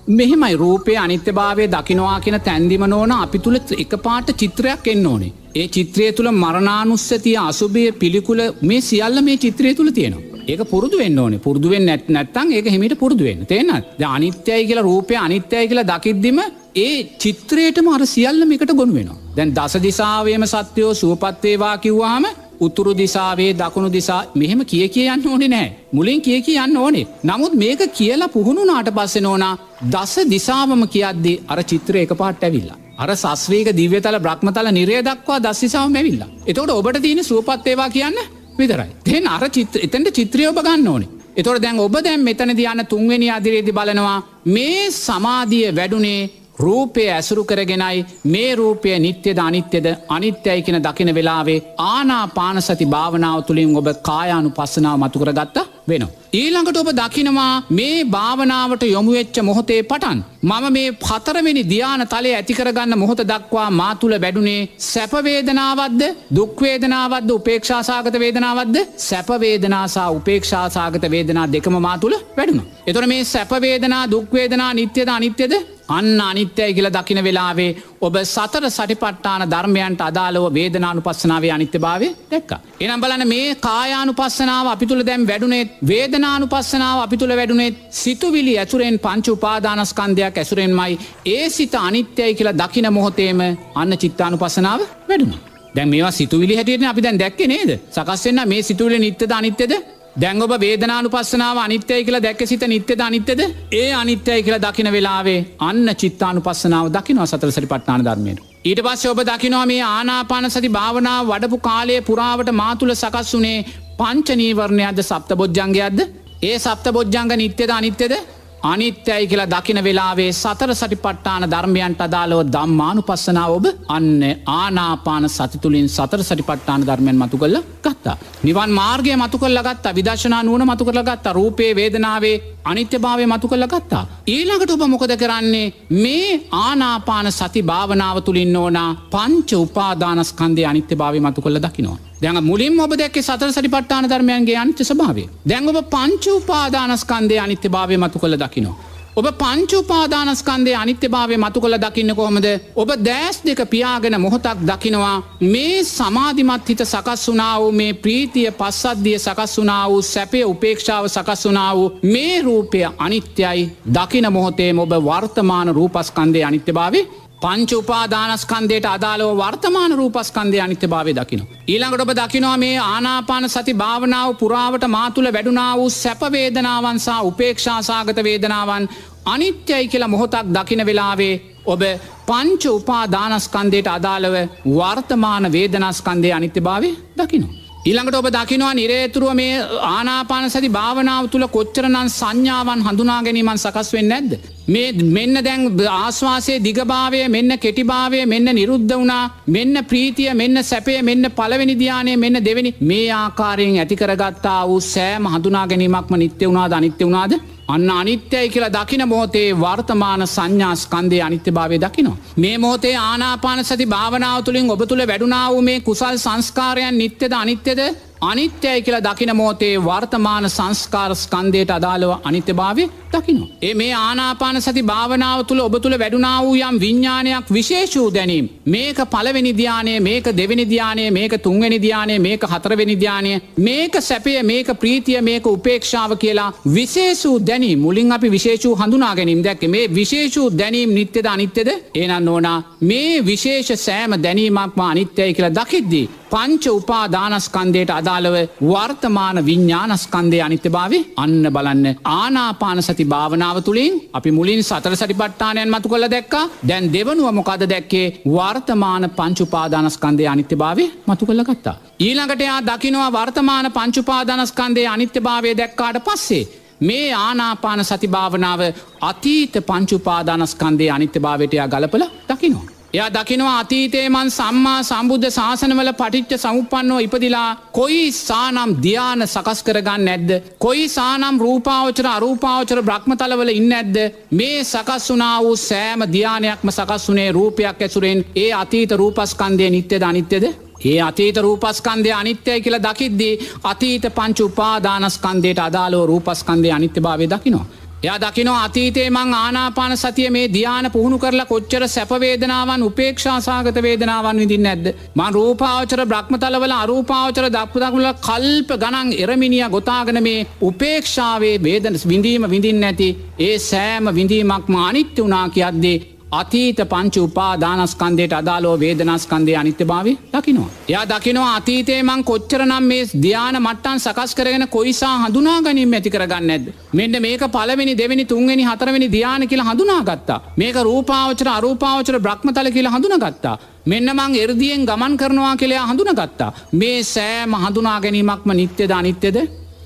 මෙහෙමයි 0.09 0.55
රූපය 0.55 0.97
අනිත්‍යභාවය 0.97 1.67
දකිනවා 1.69 2.19
කියෙන 2.19 2.41
තැන්දිම 2.41 2.85
නෝන 2.87 3.11
අපි 3.13 3.39
තුළ 3.39 3.59
එක 3.77 3.97
පාට 4.03 4.27
චිත්‍රයක් 4.33 4.87
එන්න 4.87 5.07
ඕනේ. 5.07 5.33
ඒ 5.55 5.67
චිත්‍රය 5.67 6.05
තුළ 6.11 6.29
මරණානුස්සතිය 6.35 7.35
අසුභය 7.41 7.83
පිළිකුල 7.93 8.41
මේ 8.61 8.81
සියල්ල 8.81 9.19
මේ 9.21 9.37
චිත්‍රය 9.37 9.71
තුළ 9.73 9.91
තියෙනවා. 9.91 10.41
ඒක 10.45 10.61
පුරදු 10.65 10.95
වෙන්න 11.01 11.19
ඕනේ 11.19 11.39
පුරදුවෙන් 11.39 11.85
නැත් 11.85 12.09
නැත්තන් 12.09 12.51
ඒක 12.51 12.67
හිමිට 12.67 12.95
පුරදුවෙන් 12.95 13.45
තේනත් 13.45 14.03
අනිත්‍යයි 14.07 14.67
කියලා 14.69 14.83
රූපය 14.83 15.15
අනිත්‍යයි 15.17 15.69
කියලා 15.69 15.89
දකිද්දිම 15.91 16.39
ඒ 16.77 16.93
චිත්‍රයටම 17.19 17.87
අර 17.87 18.01
සියල්ලම 18.05 18.51
එකට 18.51 18.73
ගොුණ 18.73 18.95
වෙනවා. 18.97 19.21
දැන් 19.37 19.55
දස 19.57 19.75
දිසාාවයම 19.81 20.45
සත්‍යයෝ 20.47 20.93
සුවපත්වේවා 20.93 21.75
කිව්වාම 21.79 22.25
උතුරු 22.59 22.91
දිසාවේ 22.95 23.51
දකුණු 23.55 23.89
දිසා 23.91 24.21
මෙහෙම 24.35 24.61
කිය 24.65 24.87
කියන්න 24.89 25.27
ඕනේ 25.27 25.49
නෑ 25.49 25.67
මුලින් 25.91 26.21
කිය 26.21 26.39
කියන්න 26.41 26.77
ඕනේ 26.77 27.05
නමුත් 27.23 27.53
මේක 27.55 27.81
කියලා 27.93 28.29
පුහුණුනාට 28.29 28.89
පස්සෙ 28.93 29.21
නෝනා 29.21 29.53
දස 29.91 30.15
දිසාවම 30.29 30.83
කියද්දේ 30.87 31.41
අර 31.47 31.59
චිත්‍ර 31.63 31.95
එක 31.97 32.13
පාට 32.17 32.43
ඇවිල්ලා. 32.43 32.79
අර 32.97 33.09
සස්වේක 33.15 33.69
දිවතල 33.73 34.17
බ්‍රහ්මතල 34.19 34.69
නිරේ 34.71 35.01
දක්වා 35.01 35.39
දස්සිසාව 35.39 35.89
මැවිල්ලා. 35.89 36.29
එතකොට 36.47 36.71
ඔබට 36.71 37.01
තියෙන 37.01 37.23
සූපත්තේවා 37.23 37.89
කියන්න 37.89 38.17
විතරයි. 38.57 38.89
තෙන් 39.03 39.27
අර 39.27 39.43
චිත්‍ර 39.49 39.79
එතැට 39.79 40.13
චිත්‍රයෝ 40.13 40.53
බගන්න 40.53 40.87
ඕනේ. 40.87 41.09
එතොට 41.35 41.61
දැන් 41.61 41.79
ඔබ 41.79 41.95
දැම් 41.99 42.21
මෙතන 42.21 42.51
දයන්න 42.53 42.85
තුන්වෙනි 42.85 43.29
අදිරේදි 43.29 43.71
බලනවා 43.71 44.17
මේ 44.47 44.91
සමාධිය 44.93 45.75
වැඩුනේ 45.75 46.21
රූපය 46.59 47.03
ඇසුරු 47.09 47.43
කරගෙනයි 47.43 48.05
මේ 48.25 48.55
රූපය 48.55 48.97
නිත්‍යද 48.99 49.39
අනිත්‍යද 49.39 49.87
අනිත්‍යයි 50.09 50.61
කියෙන 50.61 50.83
දකින 50.83 51.11
වෙලාවේ 51.15 51.63
ආනා 51.85 52.25
පානසති 52.29 52.85
භාවනාව 52.87 53.39
තුළින් 53.43 53.75
ඔබ 53.77 53.89
කායානු 54.01 54.49
පස්සනාව 54.49 54.97
මතුකර 54.97 55.31
ගත්තා 55.31 55.65
වෙනවා. 55.87 56.13
ඊළඟට 56.33 56.77
ඔබ 56.77 56.89
දකිනවා 56.93 57.63
මේ 57.71 58.05
භාවනාවට 58.07 58.83
යොමුවෙච්ච 58.85 59.37
මොහොතේ 59.41 59.81
පටන්. 59.83 60.19
මම 60.43 60.65
මේ 60.71 60.95
පතරවෙනි 60.99 61.63
ධ්‍යාන 61.63 62.07
තලය 62.07 62.31
ඇතිකරගන්න 62.31 62.97
මොහොත 62.97 63.21
දක්වා 63.23 63.69
මාතුළ 63.71 64.15
වැඩුණේ 64.17 64.61
සැපවේදනාවද්ද 64.85 66.01
දුක්වේදනාවද්ද 66.35 67.29
උපේක්ෂාසාගත 67.31 68.19
වේදනාවද්ද 68.19 68.77
සැපවේදනාසා 68.99 70.09
උපේක්ෂාසාගත 70.11 71.05
වේදනා 71.11 71.47
දෙකම 71.49 71.77
මාතුළ 71.81 72.17
වැඩුණ. 72.37 72.65
එතොර 72.87 73.07
මේ 73.07 73.23
සැපවේදනා 73.25 74.03
දුක්වේදනා 74.07 74.73
නිත්‍යද 74.73 75.09
අනිත්‍යද 75.09 75.53
අන්න 75.87 76.19
අනිත්‍යය 76.21 76.73
කියල 76.73 76.89
දකින 76.89 77.19
වෙලාවේ 77.19 77.75
ඔබ 78.01 78.15
සතර 78.25 78.65
සටිපට්ටාන 78.67 79.43
ධර්මයන්ට 79.45 80.01
අදාලව 80.01 80.45
වේදනානු 80.51 81.01
පස්සනාවේ 81.01 81.51
අනිත්‍ය 81.51 81.79
භාවය 81.79 82.09
දැක්ක. 82.31 82.51
එනම් 82.79 83.01
බලන 83.01 83.27
මේ 83.27 83.55
කායානු 83.57 84.13
පස්සනාව 84.13 84.67
අපි 84.67 84.85
තුළ 84.85 85.03
දැම් 85.03 85.27
වැඩුණෙත් 85.27 85.69
වේදනානු 85.83 86.47
පස්සනාව 86.47 86.99
අපි 86.99 87.17
තුළ 87.17 87.35
වැඩුණෙත් 87.35 87.75
සිතුවිලි 87.93 88.53
ඇතුරෙන් 88.57 88.99
පංච 88.99 89.27
උපාදානස්කන්දයක් 89.29 90.37
ඇසුරෙන්මයි 90.37 90.99
ඒ 91.27 91.49
සිත 91.49 91.75
අනිත්‍යයි 91.77 92.31
කියලා 92.33 92.59
දකින 92.61 92.93
මොහොතේම 92.93 93.41
අන්න 93.75 93.97
චිත්තානු 93.97 94.37
පසනාව 94.37 94.81
වැඩුණ. 95.09 95.35
දැන් 95.75 95.89
මේවා 95.89 96.11
සිතුවිලි 96.11 96.55
හැටියට 96.55 96.83
අපි 96.83 97.03
දැන් 97.03 97.19
දැක්ක 97.19 97.39
නේද 97.47 97.71
සකස්වෙන්න 97.91 98.47
මේ 98.47 98.61
සිතුවිලි 98.63 98.99
නිත්‍යද 98.99 99.31
අනිත්‍යද 99.31 99.73
දැංගොබ 100.15 100.51
වේදනානු 100.57 101.09
පස්සනාව 101.09 101.57
අනිත්‍යය 101.59 102.03
කියලා 102.05 102.23
දැක්ක 102.25 102.41
සිත 102.47 102.61
නිත්‍යද 102.65 103.01
අනිත්‍යද? 103.01 103.41
ඒ 103.73 103.89
අනිත්‍යය 103.93 104.37
කියලා 104.43 104.61
දකින 104.65 104.89
වෙලාවේ 104.91 105.39
අන්න 105.59 105.87
චිත්තානු 106.01 106.41
පස්සනාව 106.41 106.85
දකිනවා 106.89 107.25
සතර 107.25 107.51
සරි 107.51 107.67
පට්නාන 107.67 108.05
ධර්මයට. 108.05 108.39
ඊට 108.65 108.81
පස්ස 108.85 109.05
ඔබ 109.05 109.19
දකිනවා 109.21 109.65
මේ 109.65 109.81
ආනාපාන 109.87 110.47
සති 110.49 110.69
භාවනාව 110.69 111.31
වඩපු 111.31 111.59
කාලය 111.59 111.97
පුරාවට 112.01 112.51
මාතුළ 112.53 112.93
සකස් 112.93 113.33
වුනේ 113.33 113.57
පංචනීවරණයක්ද 113.99 115.01
සප්ත 115.03 115.35
බොජ්ජන්ගයක්ද 115.35 115.99
ඒ 116.43 116.55
සප්ත 116.59 116.87
බොජ්ජංග 116.91 117.35
නිත්‍යද 117.35 117.69
අනිත්‍යද? 117.71 118.13
අනිත්‍යයි 118.63 119.27
කියලා 119.27 119.49
දකින 119.49 119.83
වෙලාවේ 119.83 120.31
සතර 120.33 120.73
සටි 120.73 120.95
පට්ටාන 120.95 121.43
ධර්මයන්ට 121.51 122.01
අදාලව 122.01 122.41
දම්මානු 122.47 123.01
පස්සනාව 123.01 123.51
ඔබ 123.51 123.65
අන්න 123.87 124.23
ආනාපාන 124.47 125.29
සතිතුලින් 125.29 125.89
සතර 125.89 126.23
සටි 126.23 126.43
පට්ටාන 126.43 126.87
ධර්මයන් 126.87 127.17
මතු 127.17 127.37
කල්ල 127.37 127.57
ගත්තා. 127.81 128.17
නිවන් 128.43 128.71
මාර්ගය 128.71 129.15
මතු 129.15 129.37
කල්ල 129.37 129.59
ගත්තා 129.59 129.95
විදශනා 129.95 130.43
නුවන 130.43 130.65
මතු 130.65 130.85
කරල 130.85 131.03
ගත්තා 131.03 131.33
රූපේ 131.33 131.75
වේදනාවේ 131.75 132.54
අනිත්‍ය 132.65 132.97
භාවය 132.97 133.25
මතු 133.25 133.47
කල්ල 133.47 133.67
ගත්තා. 133.67 134.03
ඊළඟට 134.27 134.71
ඔබ 134.71 134.83
මොකද 134.85 135.13
කරන්නේ 135.15 135.67
මේ 135.95 136.31
ආනාපාන 136.59 137.31
සති 137.31 137.61
භාවනාව 137.63 138.17
තුළින් 138.21 138.55
ඕනා 138.55 138.89
පංච 139.11 139.49
උපාදානස්කන්දය 139.57 140.65
අනිත්‍ය 140.65 140.95
භාවය 140.95 141.19
මතු 141.19 141.41
කල්ල 141.41 141.59
දකිනවා. 141.59 141.97
දැඟ 142.21 142.41
මුලින් 142.41 142.79
ඔබ 142.79 142.93
දැක්ක 142.95 143.17
සතර 143.19 143.51
සටි 143.51 143.69
පට්ටාන 143.69 144.09
ධර්මයන්ගේ 144.09 144.57
අනිත්‍ය 144.57 144.83
ස්භාවේ 144.83 145.29
දැන් 145.45 145.69
ඔබ 145.69 145.79
පංච 145.89 146.23
උපාදානස්කන්දය 146.33 147.39
අනිත්‍ය 147.39 147.69
භාවය 147.69 147.97
මතු 147.97 148.19
කළ 148.19 148.37
දකිනවා. 148.37 148.75
ඔබ 149.15 149.27
පංචුපාදානස්කන්දය 149.41 150.71
අනිත්‍ය 150.75 151.07
භාවය 151.07 151.37
මතු 151.37 151.61
කළ 151.61 151.77
දකින්න 151.79 152.15
කොහොමද? 152.15 152.47
ඔබ 152.75 152.89
දෑස් 152.99 153.37
දෙක 153.45 153.61
පියාගෙන 153.69 154.15
මොහොතක් 154.21 154.59
දකිනවා. 154.69 155.23
මේ 155.41 155.83
සමාධිමත් 155.85 156.69
හිත 156.69 156.81
සකස් 156.83 157.23
වනා 157.31 157.59
වූ 157.59 157.71
මේ 157.71 157.93
ප්‍රීතිය 157.93 158.51
පස්සද්ධිය 158.51 159.19
සකස් 159.19 159.53
වනා 159.59 159.89
වූ 159.89 160.01
සැපය 160.03 160.43
උපේක්ෂාව 160.43 161.07
සකස් 161.07 161.47
වනා 161.47 161.71
වූ 161.75 161.93
මේ 162.03 162.41
රූපය 162.41 162.79
අනිත්‍යයි. 162.97 163.71
දකින 163.93 164.27
මොහොතේ 164.33 164.71
ඔබ 164.77 164.91
වර්තමාන 165.07 165.75
රූපස්කන්දය 165.75 166.43
අනිත්‍ය 166.43 166.73
භාවේ 166.73 167.07
පංච 167.41 167.71
උපාදානස්කන්දයට 167.73 168.85
අදාලව 168.85 169.29
වර්තමාන 169.37 169.91
රූපස්කන්දය 169.91 170.59
අනිත්‍ය 170.59 170.87
භාවය 170.87 171.13
දකින. 171.13 171.41
ඊළඟට 171.67 172.01
ඔබ 172.01 172.11
දකිනවා 172.11 172.57
මේ 172.57 172.77
ආනාපාන 172.79 173.49
සති 173.49 173.73
භාවනාව 173.73 174.29
පුරාවට 174.35 174.87
මාතුළ 174.87 175.33
වැඩුණා 175.33 175.73
වූ 175.77 175.89
සැපවේදනාවන්සා 175.91 177.19
උපේක්ෂාසාගත 177.21 178.23
වේදනාවන් 178.23 178.89
අනිත්‍යයි 179.25 179.87
කියලා 179.87 180.07
මොහොතක් 180.07 180.53
දකින 180.53 180.85
වෙලාවේ 180.85 181.35
ඔබ 181.65 181.81
පංච 182.27 182.63
උපාදානස්කන්දයට 182.71 183.87
අදාළව 183.89 184.35
වර්තමාන 184.71 185.51
වේදනස්කන්දය 185.51 186.31
අනිත්‍ය 186.31 186.61
භාවය 186.61 186.89
දකිනවා. 187.17 187.64
ඊළඟට 187.85 188.15
ඔබ 188.15 188.27
දකිනවා 188.27 188.73
නිරේතුරුව 188.73 189.33
මේ 189.33 189.57
ආනාපාන 189.87 190.49
සති 190.49 190.69
භාවනාව 190.69 191.25
තුළ 191.27 191.45
කොච්චරනන් 191.47 192.09
සංඥාවන් 192.11 192.81
හඳුනා 192.81 193.17
ගැනීමන් 193.21 193.51
සකස් 193.55 193.89
වෙන්න 193.93 194.11
ඇද්ද. 194.11 194.31
මේ 194.67 194.87
මෙන්න 195.09 195.37
දැන් 195.39 195.67
ආශ්වාසය 195.91 196.55
දිගභාවය 196.59 197.19
මෙන්න 197.29 197.57
කෙටිභාවය 197.59 198.25
මෙන්න 198.25 198.49
නිරුද්ධ 198.51 198.93
වුණා 198.93 199.23
මෙන්න 199.47 199.83
ප්‍රීතිය 199.85 200.33
මෙන්න 200.33 200.63
සැපය 200.63 200.95
මෙන්න 201.03 201.29
පලවෙනි 201.31 201.75
ධ්‍යානය 201.75 202.15
මෙන්න 202.17 202.43
දෙවැනි 202.43 202.71
මේ 202.83 203.07
ආකාරයෙන් 203.13 203.77
ඇතිකරගත්තා 203.77 204.61
වූ 204.67 204.81
සෑම 204.85 205.27
හඳුනා 205.27 205.65
ගැනීමක්ම 205.67 206.17
නිත්‍ය 206.17 206.47
වුණාද 206.47 206.73
අනිත්‍ය 206.73 207.05
වුණාද 207.05 207.35
අන්න 207.67 207.89
අනිත්‍යයි 207.91 208.49
කියලා 208.49 208.73
දකින 208.75 209.03
මෝතේ 209.07 209.47
වර්තමාන 209.55 210.27
සංඥාස්කන්දය 210.27 211.21
අනිත්‍ය 211.21 211.51
භාවය 211.51 211.77
දකිනවා. 211.77 212.17
මේ 212.37 212.57
මෝතේ 212.57 212.95
ආනාපාන 212.99 213.63
සති 213.63 213.85
භාවනාව 213.87 214.43
තුළින් 214.43 214.71
ඔබ 214.71 214.81
තුළ 214.87 215.03
වැඩුණාව 215.03 215.61
මේ 215.61 215.79
කුසල් 215.79 216.17
සංස්කාරයන් 216.17 216.97
නිත්‍යද 216.97 217.33
අනිත්‍යද 217.33 217.79
අනිත්‍යයි 218.25 218.81
කියලා 218.81 219.03
දකින 219.03 219.31
මෝතේ 219.35 219.73
වර්තමාන 219.79 220.49
සංස්කාර 220.49 221.11
ස්කන්දයට 221.15 221.71
අදාළව 221.71 222.11
අනිත්‍ය 222.23 222.53
භාවය 222.53 222.85
දකිනවා. 223.13 223.49
ඒ 223.61 223.73
මේ 223.73 223.93
ආනාපාන 223.95 224.61
සති 224.61 224.83
භාවනාව 224.83 225.39
තුළ 225.43 225.59
ඔබ 225.59 225.75
තුළ 225.81 225.97
වැඩුණා 225.99 226.37
වූ 226.41 226.55
යම් 226.59 226.79
විඤ්ඥානයක් 226.79 227.51
විශේෂූ 227.51 228.07
දැනීම්. 228.13 228.49
මේක 228.67 228.99
පලවෙනි 229.07 229.51
ධ්‍යානය 229.53 229.93
මේක 229.99 230.25
දෙවෙනි 230.31 230.65
ධ්‍යානය 230.65 231.05
මේක 231.11 231.33
තුන්වෙනි 231.41 231.79
ධ්‍යානය 231.79 232.15
මේක 232.19 232.43
හතරවෙනි 232.45 232.95
ධ්‍යානය 232.95 233.33
මේක 233.59 233.93
සැපය 234.01 234.35
මේක 234.43 234.67
ප්‍රීතිය 234.75 235.21
මේක 235.21 235.47
උපේක්ෂාව 235.47 236.17
කියලා 236.17 236.49
විශේෂූ 236.75 237.35
දැනී 237.41 237.75
මුලින් 237.77 238.11
අපි 238.11 238.29
විශේෂූ 238.29 238.75
හඳුනා 238.75 239.13
ගැනීම් 239.15 239.43
දැක්ක 239.43 239.63
මේ 239.67 239.85
විශේෂූ 239.95 240.47
දැනීම් 240.57 240.93
නිත්‍යද 240.93 241.25
අනිත්‍යද 241.27 241.69
ඒනන්න 241.95 242.29
ඕනා 242.29 242.57
මේ 242.81 243.25
විශේෂ 243.25 243.85
සෑම 243.85 244.21
දැනීමක්ම 244.23 244.79
අනිත්‍යය 244.83 245.33
කියලා 245.33 245.55
දකිද්දී. 245.57 246.05
පංච 246.35 246.65
උපාදානස්කන්දයට 246.71 247.91
අදාළව 247.91 248.35
වර්තමාන 248.63 249.37
විඤ්ඥානස්කන්දය 249.45 250.39
අනිත්‍යභාවේ 250.41 251.03
අන්න 251.17 251.43
බලන්න 251.55 251.85
ආනාපාන 252.13 252.81
සති 252.83 253.05
භාවනාව 253.05 253.57
තුළින් 253.61 253.93
අපි 254.13 254.31
මුලින් 254.31 254.63
සතර 254.63 254.95
සටිපට්ටානයන් 254.95 255.69
මතු 255.69 255.91
කළ 255.91 256.07
දැක්ක 256.09 256.35
දැන් 256.69 256.91
දෙවනුව 256.95 257.29
මොකද 257.39 257.63
දැක්කේ 257.65 258.05
වර්තමාන 258.27 259.09
පංචුපාදානස්කන්දය 259.11 260.27
අනිත්‍යභාවේ 260.27 260.89
මතු 261.07 261.25
කළ 261.25 261.43
ගත්තා. 261.43 261.77
ඊළඟට 261.99 262.41
එයා 262.41 262.61
දකිනවා 262.63 263.09
වර්තමාන 263.11 263.71
පංචුපාදානස්කන්දය 263.71 264.87
අනිත්‍යභාවය 264.87 265.57
දැක්කාට 265.57 266.03
පස්සේ. 266.03 266.43
මේ 266.81 267.09
ආනාපාන 267.15 267.85
සතිභාවනාව 267.85 268.61
අතීත 269.01 269.53
පංචුපාදානස්කන්දේ 269.67 270.89
අනිත්‍යභාවටයා 270.91 271.67
ගලපල 271.67 272.03
දකිනවා. 272.29 272.74
එයා 272.95 273.09
දකිනවා 273.09 273.59
අතීතේ 273.59 274.03
මන් 274.09 274.29
සම්මා 274.31 274.83
සම්බුද්ධ 274.83 275.29
ශාසනවල 275.29 275.91
පටිච්ච 275.93 276.33
සමුපන්නෝ 276.37 276.99
ඉපදිලා 276.99 277.49
කොයි 277.71 278.05
සානම් 278.17 278.71
ධ්‍යාන 278.77 279.25
සකස් 279.25 279.63
කරගන්න 279.63 280.07
ඇද්ද. 280.07 280.29
කොයි 280.57 280.85
සානම් 280.89 281.39
රූපාවචර 281.39 282.07
අරූපාවචර 282.07 282.81
බ්‍රහ්මතලවල 282.81 283.51
ඉන්න 283.51 283.73
ඇද්ද. 283.73 283.97
මේ 284.31 284.63
සකස් 284.63 285.11
වනා 285.11 285.37
වූ 285.41 285.55
සෑම 285.59 286.07
ධ්‍යානයක්ම 286.07 286.71
සකස් 286.71 287.09
වනේ 287.09 287.29
රූපයක් 287.31 287.81
ඇසුරෙන් 287.81 288.25
ඒ 288.37 288.51
අතීත 288.53 288.91
රූපස්කන්දය 288.93 289.69
නිත්‍යද 289.69 290.03
අනිත්‍යද. 290.03 290.45
ඒ 290.85 290.99
අතීත 291.01 291.37
රූපස්කන්දය 291.39 292.11
අනිත්‍යය 292.13 292.61
කියලා 292.61 292.85
දකිද්දී 292.85 293.39
අතීත 293.65 294.05
පංචු 294.11 294.45
උපාදානස්කන්දයට 294.45 295.59
අදාලෝ 295.61 296.05
රූපස්කන්දය 296.05 296.71
අනිත්‍ය 296.71 297.01
භාවය 297.01 297.27
දකිනවා. 297.29 297.67
එයා 298.05 298.19
දකිනෝ 298.19 298.55
අතීතේ 298.55 299.05
මං 299.09 299.31
ආනාපාන 299.35 299.93
සතිය 299.97 300.27
මේ 300.29 300.43
ධ්‍යාන 300.47 300.87
පුහුණු 300.91 301.17
කරලා 301.17 301.45
කොච්චර 301.45 301.83
සැපවේදනාවන් 301.87 302.83
උපේක්ෂාසාගත 302.83 303.79
වේදනාවන් 303.79 304.41
විදින්න 304.43 304.65
නැද්ද. 304.65 304.87
මං 305.15 305.33
රූපාවචර 305.33 306.05
බ්‍රහ්මතලවල 306.05 306.75
අරූපාවචර 306.75 307.49
දක්පුදකුල 307.49 308.09
කල්ප 308.21 308.69
ගනන් 308.77 309.13
එරමිනිිය 309.19 309.69
ගොතාගන 309.71 310.23
මේ 310.23 310.47
උපේක්ෂාවේ 310.63 311.55
වේදන 311.59 312.01
විඳීම 312.07 312.49
විඳින් 312.49 312.81
නැති 312.81 313.09
ඒ 313.41 313.55
සෑම 313.61 314.15
විඳීමක්ම 314.15 314.83
අනිත්‍ය 314.83 315.21
වනා 315.23 315.47
කියද්දේ 315.49 315.97
අතීත 316.31 316.77
පංච 316.89 317.17
උපාදානස්කන්දයට 317.17 318.33
අදාලෝ 318.33 318.79
වේදනස්කන්දය 318.79 319.55
අනිත්‍ය 319.55 319.85
භාවය 319.85 320.17
දකිනවා. 320.33 320.69
යා 320.87 321.05
දකිනවා 321.05 321.55
අතීතේ 321.55 322.03
මං 322.03 322.23
කොච්චරනම් 322.23 322.83
මේ 322.83 323.03
ධ්‍යාන 323.23 323.57
මට්ටන් 323.61 323.99
සකස් 323.99 324.35
කරගෙන 324.35 324.67
කොයිසා 324.67 325.17
හඳුනා 325.19 325.61
ගැනීම 325.61 325.93
ඇති 325.93 326.09
කරගන්න 326.09 326.49
ඇද. 326.49 326.65
මෙන්න 326.93 327.21
මේක 327.21 327.43
පලවෙනි 327.55 327.97
දෙවැනි 327.97 328.25
තුන්වෙනි 328.25 328.63
හතරවෙනි 328.63 329.11
ධ්‍යාන 329.11 329.47
කියලා 329.47 329.69
හඳුනාගත්තා. 329.69 330.39
මේක 330.57 330.75
රූපාවචර 330.89 331.49
අරූපාවචර 331.49 332.19
බ්‍රහ්මතල 332.19 332.71
කියලා 332.71 332.95
හඳුනගත්තා. 332.95 333.57
මෙන්න 333.85 334.09
මං 334.15 334.35
එරදියෙන් 334.35 334.85
ගමන් 334.85 335.17
කරනවා 335.17 335.55
කියලා 335.55 335.85
හඳුනගත්තා. 335.87 336.51
මේ 336.71 337.03
සෑම 337.05 337.53
හඳුනා 337.55 338.01
ගැනීමක්ම 338.01 338.51
නිත්‍යද 338.53 338.91
අනිත්‍යද 338.91 339.37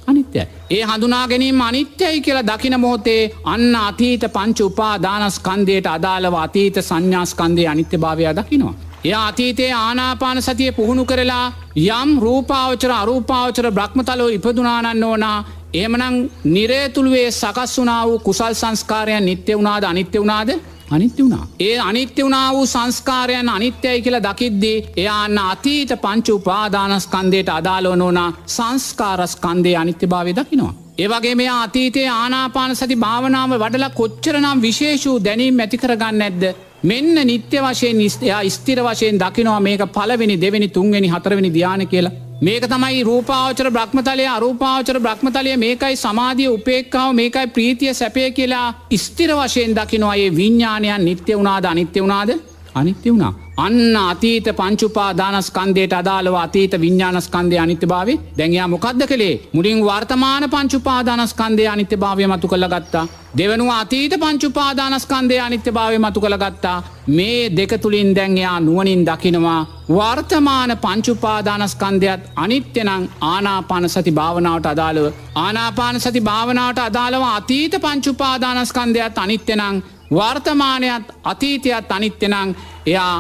අනිත්‍යයි. 0.09 0.45
ඒ 0.71 0.83
හඳුනා 0.83 1.23
ගැනීම 1.27 1.61
අනිත්‍යයි 1.61 2.21
කියලා 2.21 2.47
දකින 2.47 2.79
මෝතේ 2.79 3.21
අන්න 3.45 3.75
අතීත 3.77 4.23
පංච 4.29 4.59
උපා 4.63 4.93
දානස්කන්දයට 4.99 5.87
අදාළව 5.87 6.35
අතීත 6.37 6.77
සංඥාස්කන්දය 6.81 7.67
අනිත්‍ය 7.67 7.97
භාවය 7.97 8.29
දකිනවා. 8.33 8.75
එය 9.03 9.13
අතීතයේ 9.15 9.73
ආනාපාන 9.75 10.41
සතිය 10.41 10.71
පුහුණු 10.71 11.05
කරලා 11.05 11.45
යම් 11.77 12.09
රූපාවචර 12.19 12.91
අරූපාවචර 12.93 13.71
බ්‍රහ්මතලෝ 13.71 14.29
ඉපදුනානන්න 14.29 15.03
ඕනා 15.03 15.37
එමනං 15.75 16.15
නිරේතුළුවේ 16.45 17.31
සකස් 17.31 17.77
වනා 17.77 18.01
වූ 18.05 18.19
කුසල් 18.19 18.53
සංස්කාරයන් 18.53 19.25
නිත්‍ය 19.25 19.53
වුණාද 19.53 19.83
අනිත්‍ය 19.83 20.19
වුණාද 20.19 20.49
අනිත්‍ය 20.91 21.23
වුණා. 21.23 21.47
ඒ 21.59 21.77
අනිත්‍ය 21.79 22.23
වුණා 22.23 22.53
වූ 22.53 22.65
සංස්කාරයන් 22.65 23.49
අනිත්‍යයි 23.49 24.01
කියලා 24.01 24.23
දකිද්දී 24.23 24.77
එයාන්න 24.97 25.37
අතීත 25.39 25.91
පංචු 26.01 26.35
උපාදානස්කන්දයට 26.35 27.49
අදාලෝනෝනා 27.49 28.29
සංස්කාරස්කන්දය 28.47 29.75
අනිත්‍ය 29.75 30.07
භාවය 30.07 30.33
දකිනවා. 30.35 30.73
ඒවගේ 30.97 31.35
මේ 31.35 31.49
අතීතයේ 31.49 32.09
ආනාපාන 32.11 32.75
සති 32.75 32.95
භාවනාව 32.95 33.51
වඩලා 33.55 33.89
කොච්චරනම් 33.91 34.61
විශේෂූ 34.61 35.17
දැනීම් 35.23 35.59
ඇතිකරගන්න 35.59 36.21
ඇද්ද. 36.21 36.43
මෙන්න 36.83 37.15
නිත්‍ය 37.25 37.57
වශයෙන් 37.57 37.97
නිස්තයා 37.97 38.41
ස්තිර 38.49 38.79
වශයෙන් 38.83 39.19
දකිනවා 39.19 39.59
මේක 39.59 39.85
පලවෙනි 39.93 40.41
දෙවැනි 40.41 40.67
තුන්වෙනි 40.69 41.07
හතරවෙනි 41.07 41.53
ධ්‍යාන 41.53 41.87
කියලා. 41.87 42.28
මේක 42.41 42.63
තමයි 42.63 43.01
රූපාවචර 43.03 43.67
බ්‍රහ්මතලය 43.69 44.25
අරූපාවචර 44.27 44.97
බ්‍රහ්මතලය. 44.99 45.57
මේකයි 45.57 45.95
සමාධිය 45.95 46.47
උපේක්කාව 46.47 47.09
මේකයි 47.13 47.47
ප්‍රීතිය 47.47 47.93
සැපය 47.93 48.31
කියලා 48.31 48.67
ස්තිර 48.97 49.31
වශයෙන් 49.35 49.75
දකිනවා. 49.75 50.15
ඒ 50.15 50.29
විඤ්ඥානයන් 50.37 51.05
නිත්‍ය 51.05 51.35
වුණාද 51.35 51.65
අනිත්‍ය 51.65 52.01
වුණාද? 52.01 52.29
අනිත්‍ය 52.75 53.11
වුණා. 53.11 53.33
අන්න 53.57 53.95
අතීත 53.97 54.47
පංචුපා 54.59 55.09
දානස්කන්දයට 55.17 55.93
අදාළව 55.93 56.35
අතීත 56.35 56.73
විඤ්ඥානස්කන්දය 56.73 57.57
අනිත්‍ය 57.57 57.87
භාව 57.87 58.09
දැන්යා 58.37 58.67
මොකක්ද 58.67 59.01
කළේ 59.07 59.39
මුලින් 59.53 59.79
වර්තමාන 59.85 60.43
පංචුපාදානස්කන්දය 60.49 61.67
අනිත්‍ය 61.67 61.97
භාවය 61.97 62.27
මතු 62.27 62.47
කළ 62.47 62.67
ගත්තා. 62.67 63.07
දෙවනුව 63.37 63.69
අතීත 63.71 64.13
පංචුපාදානස්කන්දය 64.19 65.39
අනිත්‍ය 65.39 65.71
භාවය 65.71 65.97
මතු 65.97 66.21
කළ 66.21 66.37
ගත්තා. 66.37 66.77
මේ 67.07 67.49
දෙක 67.57 67.73
තුළින් 67.81 68.15
දැන්යා 68.15 68.59
නුවනින් 68.59 69.05
දකිනවා. 69.05 69.61
වර්තමාන 69.89 70.71
පංචුපාදානස්කන්දයත් 70.77 72.21
අනිත්‍යනං 72.35 72.89
ආනාපාන 73.21 73.89
සති 73.89 74.11
භාවනාවට 74.11 74.65
අදාළව. 74.65 75.05
ආනාපාන 75.35 75.99
සති 75.99 76.21
භාවනාවට 76.21 76.79
අදාළව 76.79 77.23
අතීත 77.29 77.73
පංචුපාදානස්කන්දයත් 77.81 79.17
අනිත්‍යනං 79.17 79.83
වර්තමානයත් 80.11 81.05
අතීතයත් 81.23 81.91
අනිත්‍යනං 81.91 82.55
එයා 82.85 83.15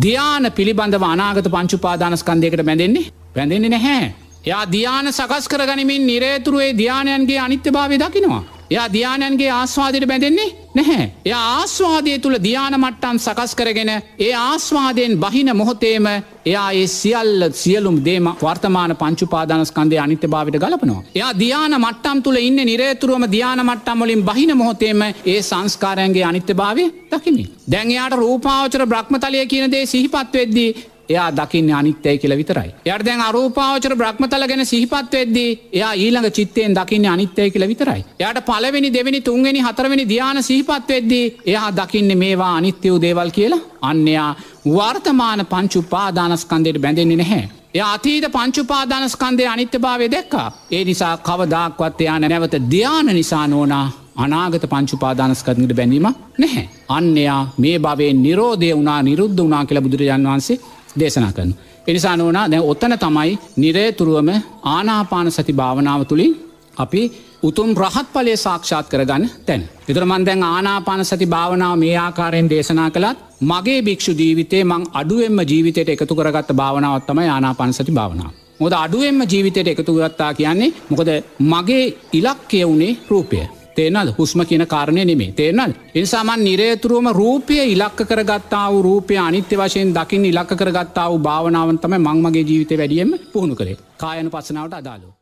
ධ්‍යාන 0.00 0.52
පිළිබඳව 0.52 1.04
අනාගත 1.04 1.48
පංචුපාදානස්කන්දයකට 1.50 2.64
බැඳෙන්නේ 2.64 3.06
බැඳෙන්නේ 3.34 3.70
නැහැ. 3.70 4.14
එයා 4.46 4.64
ධ්‍යාන 4.66 5.12
සකස් 5.12 5.48
කර 5.48 5.66
ගනිමින් 5.66 6.06
නිරේතුරුවේ 6.06 6.72
ධ්‍යානයන්ගේ 6.72 7.38
අනිත්‍ය 7.38 7.70
භාවය 7.70 7.98
දකිනවා. 7.98 8.42
එයා 8.72 8.88
ධ්‍යානයන්ගේ 8.88 9.50
ආස්වාදයට 9.52 10.06
බැඳෙන්නේ 10.06 10.50
නැහැ. 10.74 11.06
එය 11.24 11.34
ආස්වාදය 11.34 12.12
තුළ 12.18 12.36
ධ්‍යාන 12.38 12.76
මට්ටන් 12.76 13.18
සකස් 13.18 13.52
කරගෙන 13.54 13.90
ඒ 13.92 14.32
ආස්වාදයෙන් 14.40 15.14
බහින 15.16 15.50
මොහොතේම 15.56 16.06
එයා 16.46 16.68
ඒ 16.72 16.86
සියල්ල 16.88 17.42
සියලුම් 17.54 17.98
දේම 18.04 18.28
වර්තමාන 18.42 18.94
පංචුපාදානස්කන්දය 18.96 19.98
අනිත්‍ය 19.98 20.28
භාවිට 20.28 20.58
ගලපනවා. 20.58 21.02
එයා 21.14 21.32
ධ්‍යාන 21.34 21.76
මට්ටම් 21.78 22.22
තුළ 22.22 22.38
ඉන්න 22.38 22.62
නිරේතුරුවම 22.62 23.26
ධ්‍යාන 23.28 23.62
මට්ටම් 23.62 24.00
වලින් 24.00 24.22
බහින 24.22 24.56
මොහොතේම 24.56 25.02
ඒ 25.02 25.40
සංස්කාරයන්ගේ 25.42 26.24
අනිත්‍ය 26.24 26.54
භාවය 26.54 26.86
දකිමි. 27.12 27.44
දැන්යාට 27.68 28.16
රූපාවචර 28.16 28.86
බ්‍රහ්මතලය 28.86 29.46
කියන 29.46 29.70
දේ 29.70 29.84
සිහිපත් 29.86 30.34
වෙද්දී 30.34 30.70
එයා 31.08 31.30
දකින්න 31.32 31.70
අනිත්‍යය 31.72 32.18
කියල 32.18 32.36
විතරයි. 32.36 32.70
යට 32.86 33.04
දැන් 33.04 33.20
අරූපාවචර 33.20 33.94
බ්‍රහ්මතල 33.96 34.46
ගැන 34.48 34.66
සිහිපත් 34.66 35.12
වෙද්දී 35.12 35.50
එයා 35.72 35.92
ඊළඟ 35.94 36.30
චිත්තයෙන් 36.30 36.74
දකින්න 36.74 37.06
අනිත්‍යය 37.06 37.50
කියල 37.50 37.68
විතරයි. 37.68 38.04
යට 38.20 38.44
පලවෙනි 38.46 38.92
දෙවැනි 38.92 39.20
තුන්වෙනි 39.20 39.60
හතරවෙනි 39.60 40.08
ධ්‍යාන 40.08 40.42
සිහිපත් 40.42 40.88
වෙද්දී 40.88 41.24
එයා 41.46 41.70
දකින්න 41.72 42.18
මේවා 42.18 42.52
අනිත්‍යවූ 42.56 43.00
දේවල් 43.00 43.30
කියලා 43.30 43.62
අන්නයා 43.82 44.30
වර්තමාන 44.68 45.46
පංචුපාදානස්කන්දයට 45.46 46.80
බැඳෙන්නේ 46.80 47.16
නැහැ. 47.16 47.48
එය 47.74 47.82
අතීත 47.84 48.24
පංචුපාදානස්කන්දය 48.32 49.46
අනිත්‍ය 49.46 49.78
භාවය 49.78 50.10
දැක්කා. 50.10 50.48
ඒ 50.70 50.84
නිසා 50.84 51.16
කවදක්වත් 51.18 52.00
එයා 52.00 52.18
නැවත 52.20 52.54
ධ්‍යාන 52.70 53.06
නිසා 53.12 53.46
නෝනා 53.48 53.86
අනාගත 54.16 54.64
පංචුපාදානස්කරනට 54.68 55.74
බැඳීම 55.74 56.08
නැහැ. 56.38 56.68
අන්නයා 56.88 57.40
මේ 57.58 57.78
භවේ 57.78 58.12
නිරෝධය 58.14 58.70
වුණා 58.72 59.02
නිරුද්ධ 59.02 59.42
වනා 59.42 59.64
කියලා 59.64 59.82
බුදුරජාන් 59.82 60.26
වන්සේ 60.26 60.58
දේශනා 61.00 61.32
කරන. 61.32 61.52
එනිසා 61.86 62.16
නොවනා 62.16 62.50
දැ 62.50 62.62
ඔත්තන 62.62 62.94
තමයි 62.98 63.38
නිරේතුරුවම 63.56 64.30
ආනාපාන 64.66 65.30
සති 65.30 65.52
භාවනාව 65.52 66.02
තුළින් 66.04 66.32
අපි 66.76 67.02
උතුම් 67.42 67.70
රහත් 67.74 68.08
පලේ 68.12 68.36
සාක්ෂාත් 68.36 68.86
කරගන්න 68.88 69.24
තැන්. 69.46 69.62
එතුර 69.88 70.04
මන්දැන් 70.04 70.42
ආනාපාන 70.44 71.04
සති 71.04 71.26
භාවනාව 71.26 71.78
මේ 71.78 71.96
ආකාරයෙන් 71.96 72.50
දේශනා 72.50 72.90
කළත් 72.90 73.18
මගේ 73.42 73.80
භික්ෂු 73.82 74.12
ජීවිතේ 74.12 74.64
මං 74.64 74.84
අඩුවෙන්ම 74.92 75.40
ජීවිතයට 75.42 75.88
එකතු 75.88 76.14
කරගත්ත 76.14 76.52
භාවනාවත්තම 76.52 77.18
ආනාපාන 77.26 77.72
සති 77.72 77.92
භාවනාව. 77.92 78.32
මොද 78.60 78.72
අඩුවෙන්ම 78.74 79.20
ජීවිතයට 79.24 79.68
එකතු 79.68 79.92
ගත්තා 79.94 80.30
කියන්නේ 80.34 80.74
මොකද 80.90 81.10
මගේ 81.44 81.84
ඉලක්කය 82.12 82.62
වුණේ 82.62 82.96
රූපය. 83.10 83.61
තේනල් 83.72 84.12
හුස්ම 84.12 84.42
කියන 84.42 84.66
කාරණය 84.66 85.04
නෙමේ 85.04 85.32
තේනල් 85.32 85.72
එනිසාමන් 85.92 86.44
නිරේතුරුවම 86.44 87.08
රූපය 87.12 87.58
ඉලක්ක 87.66 88.04
කරගත්තාව 88.04 88.74
රූපය 88.80 89.16
අනිත්‍ය 89.20 89.56
වශයෙන් 89.56 89.94
දකිින් 89.94 90.24
ඉලක්ක 90.24 90.52
කරගත්තාව 90.56 91.18
භාවනාවන් 91.20 91.78
තම 91.78 91.98
මංමගේ 92.00 92.44
ජීවිත 92.44 92.72
වැඩියම 92.74 93.18
පුහුණු 93.32 93.54
කරේ 93.54 93.80
කායන 93.96 94.30
පසනාවට 94.30 94.74
අදාලෝ. 94.74 95.12